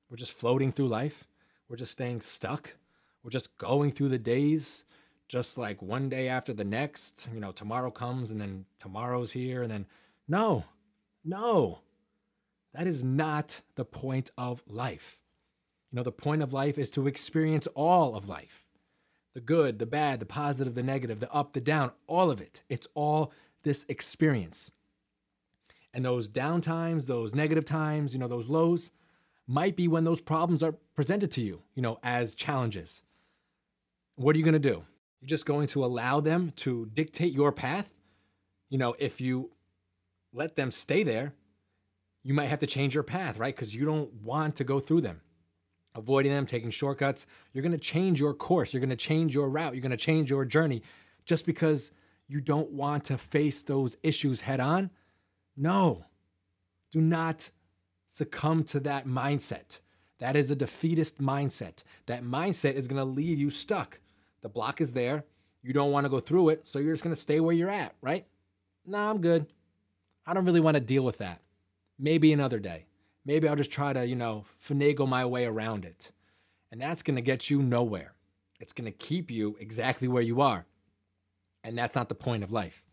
We're 0.10 0.17
just 0.17 0.32
floating 0.32 0.71
through 0.71 0.88
life. 0.88 1.27
We're 1.69 1.75
just 1.75 1.91
staying 1.91 2.21
stuck. 2.21 2.75
We're 3.23 3.29
just 3.29 3.56
going 3.60 3.91
through 3.91 4.10
the 4.10 4.17
days, 4.17 4.86
just 5.27 5.60
like 5.60 5.79
one 5.84 6.10
day 6.10 6.27
after 6.27 6.53
the 6.53 6.63
next. 6.63 7.27
You 7.32 7.39
know, 7.39 7.51
tomorrow 7.51 7.91
comes 7.91 8.32
and 8.32 8.41
then 8.41 8.65
tomorrow's 8.79 9.32
here. 9.32 9.62
And 9.62 9.69
then, 9.69 9.86
no, 10.27 10.63
no, 11.23 11.82
that 12.73 12.88
is 12.88 13.03
not 13.03 13.62
the 13.75 13.86
point 13.86 14.32
of 14.39 14.63
life. 14.65 15.19
You 15.91 15.97
know, 15.97 16.03
the 16.03 16.12
point 16.12 16.41
of 16.41 16.51
life 16.51 16.79
is 16.79 16.89
to 16.91 17.06
experience 17.06 17.67
all 17.75 18.15
of 18.15 18.27
life 18.27 18.62
the 19.34 19.41
good, 19.41 19.80
the 19.80 19.86
bad, 19.86 20.19
the 20.19 20.26
positive, 20.26 20.76
the 20.76 20.84
negative, 20.84 21.19
the 21.19 21.32
up, 21.32 21.54
the 21.54 21.62
down, 21.62 21.91
all 22.08 22.30
of 22.30 22.41
it. 22.41 22.63
It's 22.69 22.88
all 22.93 23.32
this 23.63 23.86
experience. 23.89 24.72
And 25.93 26.06
those 26.06 26.28
down 26.28 26.62
times, 26.62 27.06
those 27.06 27.36
negative 27.36 27.65
times, 27.65 28.13
you 28.13 28.19
know, 28.19 28.28
those 28.28 28.48
lows 28.48 28.91
might 29.48 29.76
be 29.76 29.88
when 29.88 30.04
those 30.04 30.22
problems 30.22 30.63
are 30.63 30.76
presented 30.96 31.32
to 31.32 31.41
you, 31.41 31.62
you 31.76 31.82
know, 31.82 32.00
as 32.04 32.36
challenges. 32.36 33.04
What 34.15 34.36
are 34.36 34.39
you 34.39 34.46
going 34.46 34.54
to 34.54 34.60
do? 34.60 34.84
You're 35.19 35.28
just 35.28 35.46
going 35.46 35.67
to 35.67 35.86
allow 35.86 36.19
them 36.19 36.52
to 36.58 36.89
dictate 36.93 37.34
your 37.34 37.52
path? 37.52 37.93
You 38.69 38.78
know, 38.78 38.96
if 39.00 39.22
you 39.22 39.52
let 40.34 40.56
them 40.56 40.72
stay 40.72 41.04
there, 41.04 41.34
you 42.24 42.34
might 42.34 42.48
have 42.48 42.60
to 42.60 42.67
change 42.67 42.93
your 42.93 43.04
path, 43.04 43.38
right? 43.38 43.56
Because 43.56 43.76
you 43.76 43.86
don't 43.86 44.12
want 44.22 44.56
to 44.58 44.63
go 44.63 44.80
through 44.80 45.02
them. 45.02 45.22
Avoiding 45.95 46.32
them, 46.32 46.45
taking 46.45 46.71
shortcuts, 46.71 47.27
you're 47.51 47.62
going 47.62 47.71
to 47.71 47.77
change 47.77 48.19
your 48.19 48.34
course. 48.34 48.73
You're 48.73 48.82
going 48.82 48.89
to 48.89 48.95
change 48.95 49.36
your 49.36 49.49
route. 49.49 49.73
You're 49.73 49.82
going 49.82 49.91
to 49.91 49.97
change 49.97 50.29
your 50.29 50.45
journey 50.45 50.82
just 51.25 51.45
because 51.45 51.91
you 52.27 52.41
don't 52.41 52.71
want 52.71 53.06
to 53.06 53.17
face 53.17 53.62
those 53.62 53.97
issues 54.01 54.41
head 54.41 54.60
on. 54.60 54.89
No, 55.56 56.06
do 56.91 56.99
not 56.99 57.51
succumb 58.08 58.63
to 58.65 58.79
that 58.82 59.08
mindset. 59.08 59.79
That 60.19 60.36
is 60.36 60.49
a 60.49 60.56
defeatist 60.56 61.21
mindset. 61.21 61.84
That 62.08 62.23
mindset 62.23 62.73
is 62.73 62.88
going 62.88 62.99
to 62.99 63.06
leave 63.06 63.38
you 63.38 63.49
stuck. 63.49 63.99
The 64.41 64.49
block 64.49 64.82
is 64.82 64.93
there. 64.93 65.25
You 65.62 65.73
don't 65.73 65.91
want 65.91 66.06
to 66.06 66.10
go 66.10 66.19
through 66.19 66.49
it, 66.49 66.67
so 66.67 66.79
you're 66.79 66.93
just 66.93 67.03
going 67.03 67.15
to 67.15 67.21
stay 67.21 67.39
where 67.39 67.56
you're 67.56 67.69
at, 67.69 67.95
right? 68.01 68.25
Nah, 68.86 69.10
I'm 69.10 69.21
good. 69.21 69.47
I 70.25 70.34
don't 70.34 70.45
really 70.45 70.60
want 70.60 70.75
to 70.75 70.82
deal 70.82 71.03
with 71.03 71.19
that 71.19 71.39
maybe 71.99 72.34
another 72.34 72.60
day. 72.60 72.86
Maybe 73.26 73.48
I'll 73.48 73.56
just 73.56 73.72
try 73.72 73.94
to, 73.94 74.06
you 74.06 74.16
know, 74.16 74.46
finagle 74.64 75.08
my 75.08 75.26
way 75.26 75.46
around 75.46 75.86
it. 75.86 76.12
And 76.72 76.82
that's 76.82 77.04
going 77.04 77.16
to 77.16 77.22
get 77.22 77.50
you 77.50 77.62
nowhere. 77.62 78.14
It's 78.60 78.74
going 78.74 78.92
to 78.92 78.98
keep 78.98 79.30
you 79.30 79.58
exactly 79.60 80.08
where 80.08 80.24
you 80.24 80.42
are. 80.42 80.66
And 81.64 81.78
that's 81.78 81.96
not 81.96 82.10
the 82.10 82.16
point 82.16 82.44
of 82.44 82.52
life. 82.52 82.84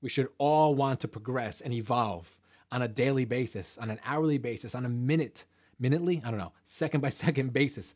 We 0.00 0.08
should 0.08 0.28
all 0.38 0.74
want 0.74 1.00
to 1.00 1.08
progress 1.08 1.60
and 1.60 1.74
evolve 1.74 2.36
on 2.72 2.82
a 2.82 2.88
daily 2.88 3.24
basis, 3.24 3.76
on 3.78 3.90
an 3.90 4.00
hourly 4.04 4.38
basis, 4.38 4.74
on 4.74 4.86
a 4.86 4.88
minute, 4.88 5.44
minutely, 5.78 6.22
I 6.24 6.30
don't 6.30 6.38
know, 6.38 6.52
second 6.64 7.00
by 7.00 7.08
second 7.10 7.52
basis. 7.52 7.94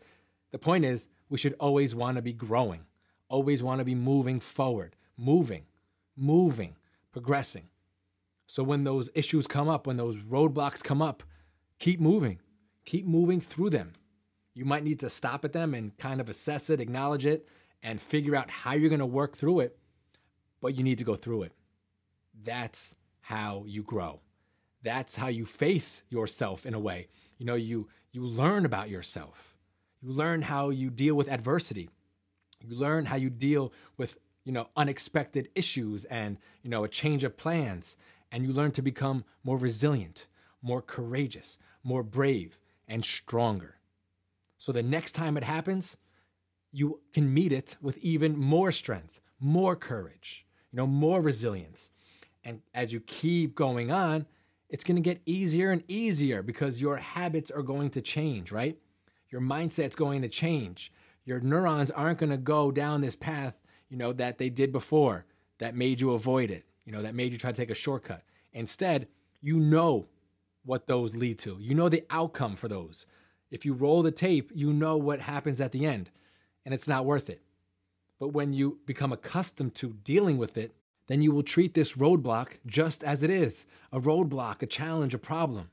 The 0.50 0.58
point 0.58 0.84
is, 0.84 1.08
we 1.28 1.38
should 1.38 1.54
always 1.58 1.94
want 1.94 2.16
to 2.16 2.22
be 2.22 2.32
growing, 2.32 2.84
always 3.28 3.62
want 3.62 3.78
to 3.78 3.84
be 3.84 3.94
moving 3.94 4.40
forward, 4.40 4.96
moving, 5.16 5.64
moving, 6.16 6.76
progressing. 7.12 7.68
So 8.46 8.62
when 8.62 8.84
those 8.84 9.08
issues 9.14 9.46
come 9.46 9.68
up, 9.68 9.86
when 9.86 9.96
those 9.96 10.16
roadblocks 10.16 10.84
come 10.84 11.00
up, 11.00 11.22
keep 11.84 12.00
moving, 12.00 12.38
keep 12.86 13.04
moving 13.04 13.42
through 13.42 13.68
them. 13.68 13.92
You 14.54 14.64
might 14.64 14.84
need 14.84 15.00
to 15.00 15.10
stop 15.10 15.44
at 15.44 15.52
them 15.52 15.74
and 15.74 15.94
kind 15.98 16.18
of 16.18 16.30
assess 16.30 16.70
it, 16.70 16.80
acknowledge 16.80 17.26
it, 17.26 17.46
and 17.82 18.00
figure 18.00 18.34
out 18.34 18.48
how 18.48 18.72
you're 18.72 18.88
going 18.88 19.00
to 19.00 19.06
work 19.06 19.36
through 19.36 19.60
it, 19.60 19.76
but 20.62 20.74
you 20.74 20.82
need 20.82 20.96
to 20.96 21.04
go 21.04 21.14
through 21.14 21.42
it. 21.42 21.52
That's 22.42 22.94
how 23.20 23.64
you 23.66 23.82
grow. 23.82 24.22
That's 24.82 25.16
how 25.16 25.28
you 25.28 25.44
face 25.44 26.04
yourself 26.08 26.64
in 26.64 26.72
a 26.72 26.80
way. 26.80 27.08
You 27.36 27.44
know, 27.44 27.54
you 27.54 27.88
you 28.12 28.22
learn 28.22 28.64
about 28.64 28.88
yourself. 28.88 29.54
You 30.00 30.08
learn 30.08 30.40
how 30.40 30.70
you 30.70 30.88
deal 30.88 31.14
with 31.14 31.30
adversity. 31.30 31.90
You 32.62 32.76
learn 32.76 33.04
how 33.04 33.16
you 33.16 33.28
deal 33.28 33.74
with, 33.98 34.16
you 34.44 34.52
know, 34.52 34.68
unexpected 34.74 35.50
issues 35.54 36.06
and, 36.06 36.38
you 36.62 36.70
know, 36.70 36.82
a 36.84 36.88
change 36.88 37.24
of 37.24 37.36
plans 37.36 37.98
and 38.32 38.42
you 38.42 38.54
learn 38.54 38.72
to 38.72 38.82
become 38.82 39.24
more 39.42 39.58
resilient, 39.58 40.28
more 40.64 40.82
courageous, 40.82 41.58
more 41.82 42.02
brave, 42.02 42.58
and 42.88 43.04
stronger. 43.04 43.76
So 44.56 44.72
the 44.72 44.82
next 44.82 45.12
time 45.12 45.36
it 45.36 45.44
happens, 45.44 45.96
you 46.72 47.00
can 47.12 47.32
meet 47.32 47.52
it 47.52 47.76
with 47.80 47.98
even 47.98 48.36
more 48.36 48.72
strength, 48.72 49.20
more 49.38 49.76
courage, 49.76 50.46
you 50.72 50.76
know, 50.76 50.86
more 50.86 51.20
resilience. 51.20 51.90
And 52.42 52.60
as 52.74 52.92
you 52.92 53.00
keep 53.00 53.54
going 53.54 53.92
on, 53.92 54.26
it's 54.68 54.84
going 54.84 54.96
to 54.96 55.02
get 55.02 55.20
easier 55.26 55.70
and 55.70 55.84
easier 55.86 56.42
because 56.42 56.80
your 56.80 56.96
habits 56.96 57.50
are 57.50 57.62
going 57.62 57.90
to 57.90 58.00
change, 58.00 58.50
right? 58.50 58.76
Your 59.30 59.40
mindset's 59.40 59.94
going 59.94 60.22
to 60.22 60.28
change. 60.28 60.92
Your 61.24 61.40
neurons 61.40 61.90
aren't 61.90 62.18
going 62.18 62.30
to 62.30 62.36
go 62.36 62.72
down 62.72 63.00
this 63.00 63.14
path, 63.14 63.54
you 63.88 63.96
know, 63.96 64.12
that 64.14 64.38
they 64.38 64.48
did 64.48 64.72
before 64.72 65.26
that 65.58 65.76
made 65.76 66.00
you 66.00 66.12
avoid 66.12 66.50
it 66.50 66.64
you 66.84 66.92
know, 66.92 67.02
that 67.02 67.14
made 67.14 67.32
you 67.32 67.38
try 67.38 67.50
to 67.50 67.56
take 67.56 67.70
a 67.70 67.74
shortcut. 67.74 68.22
Instead, 68.52 69.08
you 69.40 69.58
know 69.58 70.06
what 70.64 70.86
those 70.86 71.14
lead 71.14 71.38
to. 71.40 71.56
You 71.60 71.74
know 71.74 71.88
the 71.88 72.04
outcome 72.10 72.56
for 72.56 72.68
those. 72.68 73.06
If 73.50 73.64
you 73.64 73.72
roll 73.72 74.02
the 74.02 74.10
tape, 74.10 74.50
you 74.54 74.72
know 74.72 74.96
what 74.96 75.20
happens 75.20 75.60
at 75.60 75.72
the 75.72 75.86
end, 75.86 76.10
and 76.64 76.74
it's 76.74 76.88
not 76.88 77.04
worth 77.04 77.30
it. 77.30 77.42
But 78.18 78.28
when 78.28 78.52
you 78.52 78.78
become 78.86 79.12
accustomed 79.12 79.74
to 79.76 79.94
dealing 80.04 80.38
with 80.38 80.56
it, 80.56 80.72
then 81.06 81.20
you 81.20 81.32
will 81.32 81.42
treat 81.42 81.74
this 81.74 81.92
roadblock 81.92 82.58
just 82.66 83.04
as 83.04 83.22
it 83.22 83.30
is 83.30 83.66
a 83.92 84.00
roadblock, 84.00 84.62
a 84.62 84.66
challenge, 84.66 85.14
a 85.14 85.18
problem, 85.18 85.70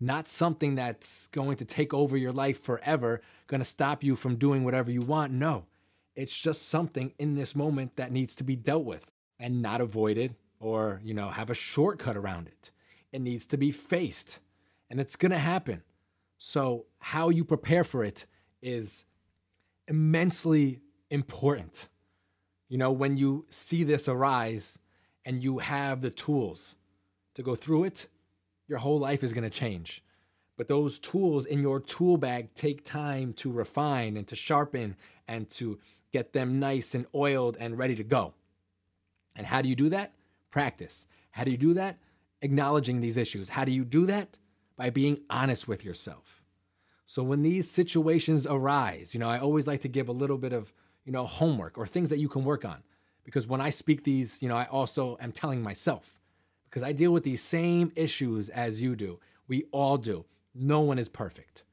not 0.00 0.28
something 0.28 0.76
that's 0.76 1.26
going 1.28 1.56
to 1.56 1.64
take 1.64 1.92
over 1.92 2.16
your 2.16 2.32
life 2.32 2.62
forever, 2.62 3.20
going 3.46 3.60
to 3.60 3.64
stop 3.64 4.04
you 4.04 4.14
from 4.14 4.36
doing 4.36 4.64
whatever 4.64 4.90
you 4.90 5.02
want. 5.02 5.32
No, 5.32 5.64
it's 6.14 6.36
just 6.36 6.68
something 6.68 7.12
in 7.18 7.34
this 7.34 7.56
moment 7.56 7.96
that 7.96 8.12
needs 8.12 8.36
to 8.36 8.44
be 8.44 8.56
dealt 8.56 8.84
with 8.84 9.10
and 9.38 9.60
not 9.60 9.80
avoided 9.80 10.34
or, 10.60 11.00
you 11.04 11.14
know, 11.14 11.28
have 11.28 11.50
a 11.50 11.54
shortcut 11.54 12.16
around 12.16 12.46
it. 12.46 12.70
It 13.12 13.20
needs 13.20 13.46
to 13.48 13.56
be 13.56 13.70
faced 13.70 14.38
and 14.90 15.00
it's 15.00 15.16
going 15.16 15.32
to 15.32 15.38
happen. 15.38 15.82
So, 16.38 16.86
how 16.98 17.30
you 17.30 17.44
prepare 17.44 17.84
for 17.84 18.04
it 18.04 18.26
is 18.62 19.04
immensely 19.86 20.80
important. 21.10 21.88
You 22.68 22.78
know, 22.78 22.92
when 22.92 23.16
you 23.16 23.46
see 23.48 23.84
this 23.84 24.08
arise 24.08 24.78
and 25.24 25.42
you 25.42 25.58
have 25.58 26.00
the 26.00 26.10
tools 26.10 26.76
to 27.34 27.42
go 27.42 27.54
through 27.54 27.84
it, 27.84 28.08
your 28.68 28.78
whole 28.78 28.98
life 28.98 29.24
is 29.24 29.32
going 29.32 29.44
to 29.44 29.50
change. 29.50 30.02
But 30.56 30.68
those 30.68 30.98
tools 30.98 31.46
in 31.46 31.60
your 31.60 31.80
tool 31.80 32.16
bag 32.16 32.54
take 32.54 32.84
time 32.84 33.32
to 33.34 33.50
refine 33.50 34.16
and 34.16 34.26
to 34.26 34.36
sharpen 34.36 34.96
and 35.26 35.48
to 35.50 35.78
get 36.12 36.32
them 36.32 36.58
nice 36.58 36.94
and 36.94 37.06
oiled 37.14 37.56
and 37.60 37.78
ready 37.78 37.94
to 37.94 38.04
go. 38.04 38.34
And 39.36 39.46
how 39.46 39.62
do 39.62 39.68
you 39.68 39.76
do 39.76 39.88
that? 39.90 40.12
Practice. 40.50 41.06
How 41.30 41.44
do 41.44 41.50
you 41.50 41.56
do 41.56 41.74
that? 41.74 41.96
Acknowledging 42.42 43.00
these 43.00 43.16
issues. 43.16 43.48
How 43.48 43.64
do 43.64 43.72
you 43.72 43.84
do 43.84 44.06
that? 44.06 44.38
By 44.76 44.90
being 44.90 45.20
honest 45.28 45.66
with 45.66 45.84
yourself. 45.84 46.42
So 47.06 47.22
when 47.22 47.42
these 47.42 47.70
situations 47.70 48.46
arise, 48.46 49.14
you 49.14 49.20
know, 49.20 49.28
I 49.28 49.38
always 49.38 49.66
like 49.66 49.80
to 49.80 49.88
give 49.88 50.08
a 50.08 50.12
little 50.12 50.38
bit 50.38 50.52
of, 50.52 50.72
you 51.04 51.12
know, 51.12 51.24
homework 51.24 51.78
or 51.78 51.86
things 51.86 52.10
that 52.10 52.18
you 52.18 52.28
can 52.28 52.44
work 52.44 52.64
on. 52.64 52.82
Because 53.24 53.46
when 53.46 53.60
I 53.60 53.70
speak 53.70 54.04
these, 54.04 54.42
you 54.42 54.48
know, 54.48 54.56
I 54.56 54.64
also 54.64 55.16
am 55.20 55.32
telling 55.32 55.62
myself 55.62 56.18
because 56.68 56.82
I 56.82 56.92
deal 56.92 57.12
with 57.12 57.24
these 57.24 57.42
same 57.42 57.92
issues 57.96 58.50
as 58.50 58.82
you 58.82 58.94
do. 58.94 59.18
We 59.48 59.64
all 59.72 59.96
do. 59.96 60.26
No 60.54 60.80
one 60.80 60.98
is 60.98 61.08
perfect. 61.08 61.64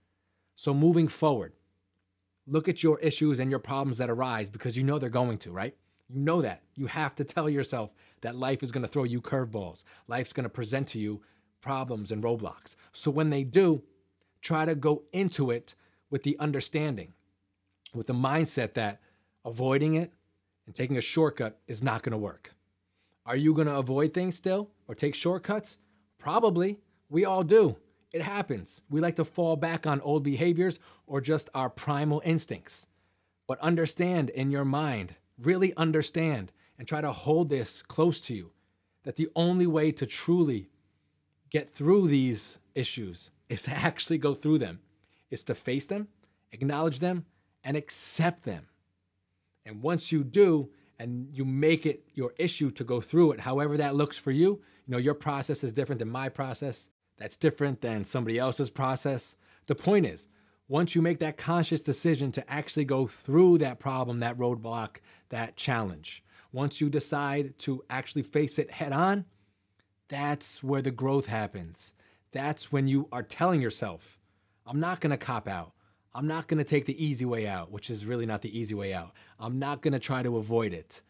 So 0.56 0.74
moving 0.74 1.08
forward, 1.08 1.54
look 2.48 2.70
at 2.70 2.82
your 2.82 3.00
issues 3.00 3.40
and 3.40 3.50
your 3.52 3.60
problems 3.60 3.98
that 3.98 4.10
arise 4.10 4.50
because 4.50 4.78
you 4.78 4.84
know 4.84 5.00
they're 5.00 5.10
going 5.10 5.38
to, 5.40 5.52
right? 5.52 5.76
You 6.08 6.20
know 6.20 6.42
that. 6.42 6.64
You 6.76 6.88
have 6.88 7.16
to 7.16 7.24
tell 7.24 7.50
yourself 7.50 7.92
that 8.22 8.36
life 8.36 8.64
is 8.64 8.72
going 8.72 8.82
to 8.82 8.88
throw 8.88 9.04
you 9.04 9.22
curveballs. 9.22 9.84
Life's 10.08 10.34
going 10.34 10.44
to 10.44 10.50
present 10.50 10.88
to 10.90 11.00
you 11.00 11.22
problems 11.62 12.12
and 12.12 12.24
roadblocks. 12.24 12.76
So 12.94 13.12
when 13.12 13.30
they 13.30 13.44
do, 13.44 13.84
try 14.42 14.66
to 14.66 14.76
go 14.76 15.04
into 15.12 15.52
it 15.52 15.76
with 16.10 16.24
the 16.24 16.38
understanding, 16.40 17.14
with 17.94 18.08
the 18.08 18.14
mindset 18.14 18.74
that 18.76 19.02
avoiding 19.44 19.96
it 19.96 20.12
and 20.66 20.76
taking 20.76 20.98
a 20.98 21.02
shortcut 21.02 21.60
is 21.68 21.84
not 21.84 22.04
going 22.04 22.12
to 22.12 22.18
work. 22.18 22.54
Are 23.26 23.36
you 23.36 23.54
going 23.54 23.68
to 23.68 23.78
avoid 23.78 24.14
things 24.14 24.36
still 24.36 24.70
or 24.88 24.96
take 24.96 25.16
shortcuts? 25.16 25.80
Probably. 26.18 26.80
We 27.10 27.26
all 27.26 27.44
do. 27.44 27.78
It 28.12 28.22
happens. 28.22 28.82
We 28.90 29.02
like 29.02 29.16
to 29.18 29.26
fall 29.26 29.56
back 29.56 29.86
on 29.86 30.00
old 30.02 30.24
behaviors 30.24 30.80
or 31.08 31.22
just 31.22 31.50
our 31.54 31.70
primal 31.70 32.22
instincts. 32.24 32.88
But 33.48 33.60
understand 33.60 34.30
in 34.30 34.52
your 34.52 34.66
mind, 34.66 35.16
really 35.40 35.74
understand, 35.76 36.52
and 36.78 36.88
try 36.88 37.02
to 37.02 37.12
hold 37.12 37.50
this 37.50 37.82
close 37.82 38.22
to 38.22 38.36
you 38.36 38.52
that 39.04 39.16
the 39.16 39.30
only 39.36 39.68
way 39.68 39.92
to 39.92 40.06
truly 40.06 40.70
get 41.50 41.70
through 41.70 42.08
these 42.08 42.58
issues 42.74 43.32
is 43.50 43.62
to 43.64 43.72
actually 43.72 44.18
go 44.18 44.34
through 44.34 44.58
them, 44.58 44.80
is 45.30 45.44
to 45.44 45.56
face 45.56 45.86
them, 45.86 46.08
acknowledge 46.52 47.00
them, 47.00 47.26
and 47.64 47.78
accept 47.78 48.44
them. 48.44 48.68
And 49.66 49.82
once 49.82 50.12
you 50.12 50.24
do, 50.24 50.70
and 51.00 51.28
you 51.32 51.46
make 51.46 51.86
it 51.86 52.04
your 52.14 52.34
issue 52.38 52.72
to 52.72 52.84
go 52.84 53.02
through 53.02 53.34
it, 53.34 53.40
however 53.40 53.78
that 53.78 53.96
looks 53.96 54.18
for 54.18 54.32
you, 54.32 54.62
you 54.86 54.92
know, 54.92 54.98
your 54.98 55.14
process 55.14 55.64
is 55.64 55.74
different 55.74 56.00
than 56.00 56.10
my 56.10 56.30
process. 56.30 56.90
That's 57.18 57.36
different 57.36 57.82
than 57.82 58.04
somebody 58.04 58.38
else's 58.38 58.70
process. 58.70 59.36
The 59.68 59.76
point 59.76 60.06
is, 60.06 60.28
once 60.68 60.96
you 60.96 61.02
make 61.02 61.20
that 61.20 61.38
conscious 61.38 61.84
decision 61.84 62.32
to 62.34 62.52
actually 62.52 62.86
go 62.86 63.08
through 63.08 63.60
that 63.60 63.80
problem, 63.80 64.20
that 64.20 64.38
roadblock, 64.38 64.98
that 65.30 65.56
challenge, 65.56 66.24
once 66.56 66.80
you 66.80 66.90
decide 66.90 67.58
to 67.60 67.84
actually 67.90 68.24
face 68.24 68.58
it 68.58 68.72
head 68.72 68.94
on, 68.94 69.26
that's 70.08 70.64
where 70.64 70.82
the 70.82 70.90
growth 70.90 71.26
happens. 71.26 71.94
That's 72.32 72.72
when 72.72 72.88
you 72.88 73.10
are 73.12 73.24
telling 73.24 73.62
yourself, 73.62 74.18
I'm 74.66 74.80
not 74.80 75.02
to 75.12 75.18
cop 75.18 75.50
out. 75.50 75.74
I'm 76.14 76.28
not 76.28 76.48
to 76.60 76.64
take 76.64 76.86
the 76.86 77.06
easy 77.06 77.26
way 77.26 77.46
out, 77.46 77.72
which 77.72 77.90
is 77.90 78.06
really 78.06 78.26
not 78.26 78.42
the 78.42 78.58
easy 78.58 78.74
way 78.74 78.94
out. 78.94 79.12
I'm 79.38 79.60
not 79.60 79.82
to 79.92 80.00
try 80.00 80.24
to 80.24 80.38
avoid 80.38 80.72
it. 80.72 81.02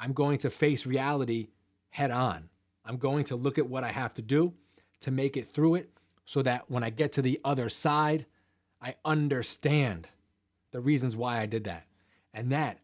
I'm 0.00 0.12
going 0.12 0.38
to 0.38 0.50
face 0.50 0.84
reality 0.84 1.50
head 1.90 2.10
on. 2.10 2.48
I'm 2.84 2.96
going 2.96 3.22
to 3.26 3.36
look 3.36 3.56
at 3.56 3.68
what 3.68 3.84
I 3.84 3.92
have 3.92 4.14
to 4.14 4.22
do 4.22 4.52
to 5.00 5.12
make 5.12 5.36
it 5.36 5.52
through 5.52 5.76
it 5.76 5.90
so 6.24 6.42
that 6.42 6.68
when 6.68 6.82
I 6.82 6.90
get 6.90 7.12
to 7.12 7.22
the 7.22 7.40
other 7.44 7.68
side, 7.68 8.26
I 8.82 8.96
understand 9.04 10.08
the 10.72 10.80
reasons 10.80 11.14
why 11.14 11.38
I 11.38 11.46
did 11.46 11.64
that. 11.64 11.86
And 12.34 12.50
that 12.50 12.78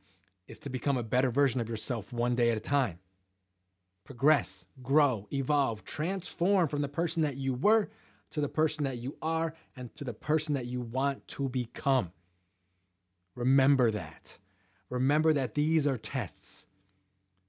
is 0.47 0.59
to 0.61 0.71
become 0.71 0.97
a 0.97 1.03
better 1.03 1.31
version 1.31 1.61
of 1.61 1.69
yourself 1.69 2.13
one 2.13 2.35
day 2.35 2.51
at 2.51 2.57
a 2.57 2.61
time. 2.61 2.99
Progress, 4.05 4.67
grow, 4.83 5.27
evolve, 5.33 5.85
transform 5.85 6.69
from 6.69 6.83
the 6.83 6.89
person 6.89 7.23
that 7.23 7.37
you 7.37 7.55
were 7.55 7.89
to 8.31 8.41
the 8.41 8.49
person 8.49 8.85
that 8.85 8.99
you 8.99 9.17
are 9.23 9.55
and 9.77 9.95
to 9.95 10.05
the 10.05 10.13
person 10.13 10.55
that 10.55 10.67
you 10.67 10.81
want 10.81 11.27
to 11.29 11.49
become. 11.49 12.13
Remember 13.35 13.91
that. 13.91 14.39
Remember 14.91 15.33
that 15.33 15.55
these 15.55 15.87
are 15.87 15.97
tests. 15.97 16.67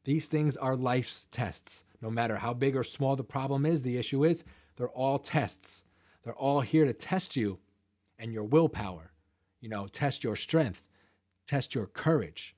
These 0.03 0.27
things 0.27 0.55
are 0.55 0.75
life's 0.75 1.27
tests. 1.31 1.83
No 2.01 2.09
matter 2.09 2.37
how 2.37 2.53
big 2.53 2.75
or 2.75 2.83
small 2.83 3.15
the 3.15 3.23
problem 3.23 3.65
is, 3.65 3.81
the 3.81 3.97
issue 3.97 4.23
is, 4.23 4.43
they're 4.77 4.87
all 4.89 5.19
tests. 5.19 5.83
They're 6.23 6.35
all 6.35 6.61
here 6.61 6.85
to 6.85 6.93
test 6.93 7.35
you 7.35 7.59
and 8.17 8.31
your 8.31 8.43
willpower. 8.43 9.11
You 9.61 9.69
know, 9.69 9.87
test 9.87 10.23
your 10.23 10.35
strength, 10.35 10.83
test 11.47 11.73
your 11.73 11.87
courage, 11.87 12.55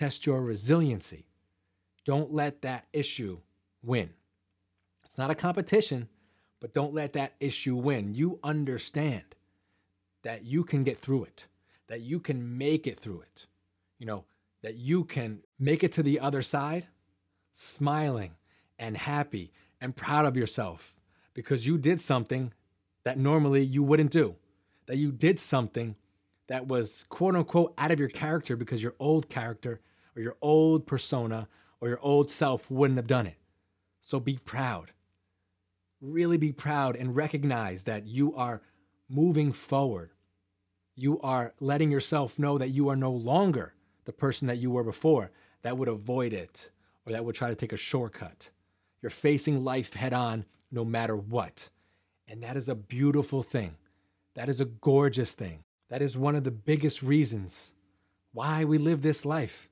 test 0.00 0.24
your 0.24 0.40
resiliency. 0.40 1.26
Don't 2.06 2.32
let 2.32 2.62
that 2.62 2.86
issue 2.90 3.38
win. 3.82 4.08
It's 5.04 5.18
not 5.18 5.30
a 5.30 5.34
competition, 5.34 6.08
but 6.58 6.72
don't 6.72 6.94
let 6.94 7.12
that 7.12 7.34
issue 7.38 7.76
win. 7.76 8.14
You 8.14 8.40
understand 8.42 9.34
that 10.22 10.46
you 10.46 10.64
can 10.64 10.84
get 10.84 10.96
through 10.96 11.24
it, 11.24 11.48
that 11.88 12.00
you 12.00 12.18
can 12.18 12.56
make 12.56 12.86
it 12.86 12.98
through 12.98 13.20
it. 13.20 13.46
You 13.98 14.06
know, 14.06 14.24
that 14.62 14.76
you 14.76 15.04
can 15.04 15.42
make 15.58 15.84
it 15.84 15.92
to 15.92 16.02
the 16.02 16.18
other 16.18 16.40
side 16.40 16.86
smiling 17.52 18.36
and 18.78 18.96
happy 18.96 19.52
and 19.82 19.94
proud 19.94 20.24
of 20.24 20.34
yourself 20.34 20.94
because 21.34 21.66
you 21.66 21.76
did 21.76 22.00
something 22.00 22.54
that 23.04 23.18
normally 23.18 23.62
you 23.62 23.82
wouldn't 23.82 24.12
do, 24.12 24.34
that 24.86 24.96
you 24.96 25.12
did 25.12 25.38
something 25.38 25.94
that 26.46 26.66
was 26.66 27.04
quote 27.10 27.36
unquote 27.36 27.74
out 27.76 27.90
of 27.90 28.00
your 28.00 28.08
character 28.08 28.56
because 28.56 28.82
your 28.82 28.94
old 28.98 29.28
character 29.28 29.82
or 30.16 30.22
your 30.22 30.36
old 30.40 30.86
persona 30.86 31.48
or 31.80 31.88
your 31.88 32.00
old 32.00 32.30
self 32.30 32.70
wouldn't 32.70 32.98
have 32.98 33.06
done 33.06 33.26
it. 33.26 33.36
So 34.00 34.20
be 34.20 34.38
proud. 34.38 34.92
Really 36.00 36.38
be 36.38 36.52
proud 36.52 36.96
and 36.96 37.14
recognize 37.14 37.84
that 37.84 38.06
you 38.06 38.34
are 38.34 38.62
moving 39.08 39.52
forward. 39.52 40.10
You 40.94 41.20
are 41.20 41.54
letting 41.60 41.90
yourself 41.90 42.38
know 42.38 42.58
that 42.58 42.70
you 42.70 42.88
are 42.88 42.96
no 42.96 43.10
longer 43.10 43.74
the 44.04 44.12
person 44.12 44.48
that 44.48 44.58
you 44.58 44.70
were 44.70 44.84
before 44.84 45.30
that 45.62 45.76
would 45.76 45.88
avoid 45.88 46.32
it 46.32 46.70
or 47.06 47.12
that 47.12 47.24
would 47.24 47.34
try 47.34 47.48
to 47.48 47.54
take 47.54 47.72
a 47.72 47.76
shortcut. 47.76 48.50
You're 49.02 49.10
facing 49.10 49.64
life 49.64 49.94
head 49.94 50.12
on 50.12 50.44
no 50.70 50.84
matter 50.84 51.16
what. 51.16 51.68
And 52.28 52.42
that 52.42 52.56
is 52.56 52.68
a 52.68 52.74
beautiful 52.74 53.42
thing. 53.42 53.76
That 54.34 54.48
is 54.48 54.60
a 54.60 54.66
gorgeous 54.66 55.32
thing. 55.32 55.64
That 55.88 56.02
is 56.02 56.16
one 56.16 56.36
of 56.36 56.44
the 56.44 56.50
biggest 56.50 57.02
reasons 57.02 57.72
why 58.32 58.64
we 58.64 58.78
live 58.78 59.02
this 59.02 59.24
life 59.24 59.68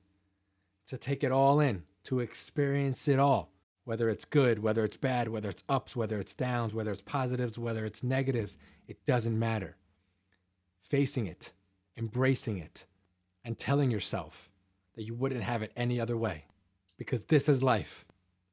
to 0.89 0.97
take 0.97 1.23
it 1.23 1.31
all 1.31 1.59
in, 1.59 1.83
to 2.03 2.19
experience 2.19 3.07
it 3.07 3.19
all, 3.19 3.51
whether 3.83 4.09
it's 4.09 4.25
good, 4.25 4.57
whether 4.57 4.83
it's 4.83 4.97
bad, 4.97 5.27
whether 5.27 5.47
it's 5.47 5.63
ups, 5.69 5.95
whether 5.95 6.19
it's 6.19 6.33
downs, 6.33 6.73
whether 6.73 6.91
it's 6.91 7.03
positives, 7.03 7.59
whether 7.59 7.85
it's 7.85 8.01
negatives. 8.01 8.57
It 8.87 9.05
doesn't 9.05 9.37
matter. 9.37 9.77
Facing 10.81 11.27
it, 11.27 11.51
embracing 11.95 12.57
it, 12.57 12.85
and 13.45 13.59
telling 13.59 13.91
yourself 13.91 14.49
that 14.95 15.03
you 15.03 15.13
wouldn't 15.13 15.43
have 15.43 15.61
it 15.61 15.71
any 15.75 15.99
other 15.99 16.17
way. 16.17 16.45
Because 16.97 17.25
this 17.25 17.47
is 17.47 17.61
life, 17.61 18.03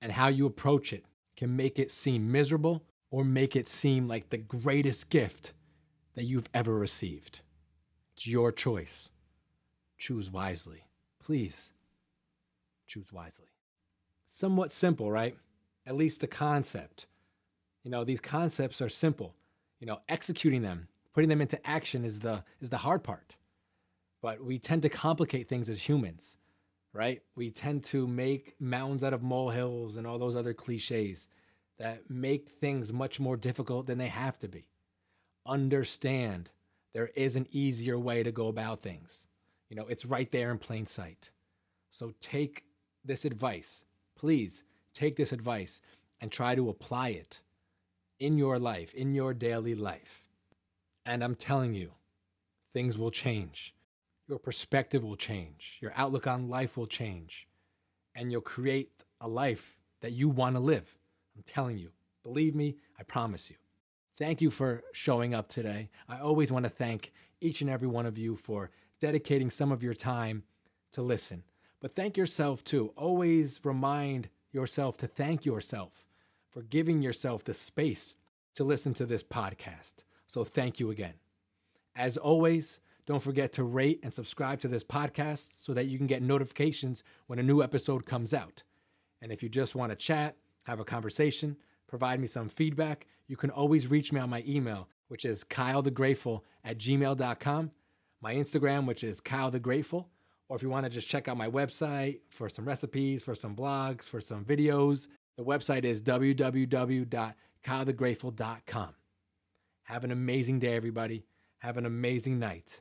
and 0.02 0.12
how 0.12 0.28
you 0.28 0.44
approach 0.44 0.92
it 0.92 1.06
can 1.36 1.56
make 1.56 1.78
it 1.78 1.90
seem 1.90 2.30
miserable 2.30 2.84
or 3.10 3.24
make 3.24 3.56
it 3.56 3.66
seem 3.66 4.06
like 4.06 4.28
the 4.28 4.36
greatest 4.36 5.08
gift 5.08 5.54
that 6.14 6.24
you've 6.24 6.50
ever 6.52 6.74
received. 6.74 7.40
It's 8.12 8.26
your 8.26 8.52
choice. 8.52 9.08
Choose 9.96 10.30
wisely. 10.30 10.84
Please 11.18 11.72
choose 12.86 13.12
wisely. 13.12 13.48
Somewhat 14.24 14.72
simple, 14.72 15.10
right? 15.10 15.36
At 15.86 15.96
least 15.96 16.20
the 16.20 16.26
concept. 16.26 17.06
You 17.84 17.90
know, 17.90 18.04
these 18.04 18.20
concepts 18.20 18.80
are 18.80 18.88
simple. 18.88 19.34
You 19.78 19.86
know, 19.86 20.00
executing 20.08 20.62
them, 20.62 20.88
putting 21.12 21.28
them 21.28 21.40
into 21.40 21.64
action 21.66 22.04
is 22.04 22.20
the 22.20 22.42
is 22.60 22.70
the 22.70 22.78
hard 22.78 23.04
part. 23.04 23.36
But 24.22 24.42
we 24.42 24.58
tend 24.58 24.82
to 24.82 24.88
complicate 24.88 25.48
things 25.48 25.68
as 25.68 25.88
humans 25.88 26.38
right? 26.96 27.22
We 27.34 27.50
tend 27.50 27.84
to 27.84 28.06
make 28.06 28.54
mountains 28.58 29.04
out 29.04 29.12
of 29.12 29.22
molehills 29.22 29.96
and 29.96 30.06
all 30.06 30.18
those 30.18 30.34
other 30.34 30.54
cliches 30.54 31.28
that 31.78 32.08
make 32.08 32.48
things 32.48 32.90
much 32.90 33.20
more 33.20 33.36
difficult 33.36 33.86
than 33.86 33.98
they 33.98 34.08
have 34.08 34.38
to 34.38 34.48
be. 34.48 34.66
Understand 35.44 36.48
there 36.94 37.10
is 37.14 37.36
an 37.36 37.46
easier 37.50 37.98
way 37.98 38.22
to 38.22 38.32
go 38.32 38.48
about 38.48 38.80
things. 38.80 39.26
You 39.68 39.76
know, 39.76 39.86
it's 39.86 40.06
right 40.06 40.30
there 40.32 40.50
in 40.50 40.56
plain 40.56 40.86
sight. 40.86 41.30
So 41.90 42.14
take 42.20 42.64
this 43.06 43.24
advice. 43.24 43.84
Please 44.16 44.64
take 44.94 45.16
this 45.16 45.32
advice 45.32 45.80
and 46.20 46.30
try 46.30 46.54
to 46.54 46.68
apply 46.68 47.10
it 47.10 47.40
in 48.18 48.38
your 48.38 48.58
life, 48.58 48.94
in 48.94 49.14
your 49.14 49.34
daily 49.34 49.74
life. 49.74 50.24
And 51.04 51.22
I'm 51.22 51.34
telling 51.34 51.74
you, 51.74 51.92
things 52.72 52.98
will 52.98 53.10
change 53.10 53.74
your 54.28 54.38
perspective 54.38 55.04
will 55.04 55.16
change, 55.16 55.78
your 55.80 55.92
outlook 55.96 56.26
on 56.26 56.48
life 56.48 56.76
will 56.76 56.86
change, 56.86 57.46
and 58.14 58.30
you'll 58.30 58.40
create 58.40 58.90
a 59.20 59.28
life 59.28 59.76
that 60.00 60.12
you 60.12 60.28
want 60.28 60.56
to 60.56 60.60
live. 60.60 60.96
I'm 61.36 61.42
telling 61.44 61.78
you. 61.78 61.90
Believe 62.22 62.54
me, 62.54 62.76
I 62.98 63.04
promise 63.04 63.50
you. 63.50 63.56
Thank 64.18 64.40
you 64.40 64.50
for 64.50 64.82
showing 64.92 65.34
up 65.34 65.48
today. 65.48 65.90
I 66.08 66.18
always 66.18 66.50
want 66.50 66.64
to 66.64 66.70
thank 66.70 67.12
each 67.40 67.60
and 67.60 67.70
every 67.70 67.86
one 67.86 68.06
of 68.06 68.18
you 68.18 68.34
for 68.34 68.70
dedicating 69.00 69.50
some 69.50 69.70
of 69.70 69.82
your 69.82 69.94
time 69.94 70.42
to 70.92 71.02
listen. 71.02 71.44
But 71.80 71.94
thank 71.94 72.16
yourself 72.16 72.64
too. 72.64 72.92
Always 72.96 73.60
remind 73.64 74.28
yourself 74.52 74.96
to 74.98 75.06
thank 75.06 75.44
yourself 75.44 76.04
for 76.50 76.62
giving 76.62 77.02
yourself 77.02 77.44
the 77.44 77.54
space 77.54 78.16
to 78.54 78.64
listen 78.64 78.94
to 78.94 79.06
this 79.06 79.22
podcast. 79.22 79.94
So 80.26 80.42
thank 80.44 80.80
you 80.80 80.90
again. 80.90 81.14
As 81.94 82.16
always, 82.16 82.80
don't 83.04 83.22
forget 83.22 83.52
to 83.52 83.64
rate 83.64 84.00
and 84.02 84.12
subscribe 84.12 84.58
to 84.60 84.68
this 84.68 84.82
podcast 84.82 85.60
so 85.60 85.74
that 85.74 85.86
you 85.86 85.98
can 85.98 86.06
get 86.06 86.22
notifications 86.22 87.04
when 87.26 87.38
a 87.38 87.42
new 87.42 87.62
episode 87.62 88.04
comes 88.06 88.34
out. 88.34 88.62
And 89.22 89.30
if 89.30 89.42
you 89.42 89.48
just 89.48 89.74
want 89.74 89.90
to 89.90 89.96
chat, 89.96 90.36
have 90.64 90.80
a 90.80 90.84
conversation, 90.84 91.56
provide 91.86 92.18
me 92.20 92.26
some 92.26 92.48
feedback, 92.48 93.06
you 93.28 93.36
can 93.36 93.50
always 93.50 93.88
reach 93.88 94.12
me 94.12 94.20
on 94.20 94.30
my 94.30 94.42
email, 94.46 94.88
which 95.08 95.24
is 95.24 95.44
kylethegrateful 95.44 96.40
at 96.64 96.78
gmail.com, 96.78 97.70
my 98.20 98.34
Instagram, 98.34 98.86
which 98.86 99.04
is 99.04 99.20
Kyle 99.20 99.50
the 99.50 99.60
Grateful, 99.60 100.08
or 100.48 100.56
if 100.56 100.62
you 100.62 100.70
want 100.70 100.84
to 100.84 100.90
just 100.90 101.08
check 101.08 101.28
out 101.28 101.36
my 101.36 101.48
website 101.48 102.20
for 102.28 102.48
some 102.48 102.64
recipes, 102.64 103.22
for 103.22 103.34
some 103.34 103.54
blogs, 103.54 104.08
for 104.08 104.18
some 104.20 104.42
videos, 104.44 105.08
the 105.36 105.44
website 105.44 105.84
is 105.84 106.02
www.kylethegrateful.com. 106.02 108.94
Have 109.82 110.04
an 110.04 110.10
amazing 110.10 110.58
day, 110.58 110.74
everybody. 110.74 111.26
Have 111.58 111.76
an 111.76 111.84
amazing 111.86 112.38
night. 112.38 112.80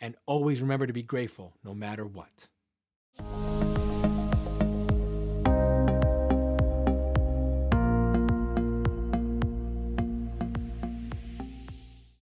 And 0.00 0.16
always 0.26 0.62
remember 0.62 0.86
to 0.86 0.92
be 0.92 1.02
grateful 1.02 1.52
no 1.62 1.74
matter 1.74 2.06
what. 2.06 2.48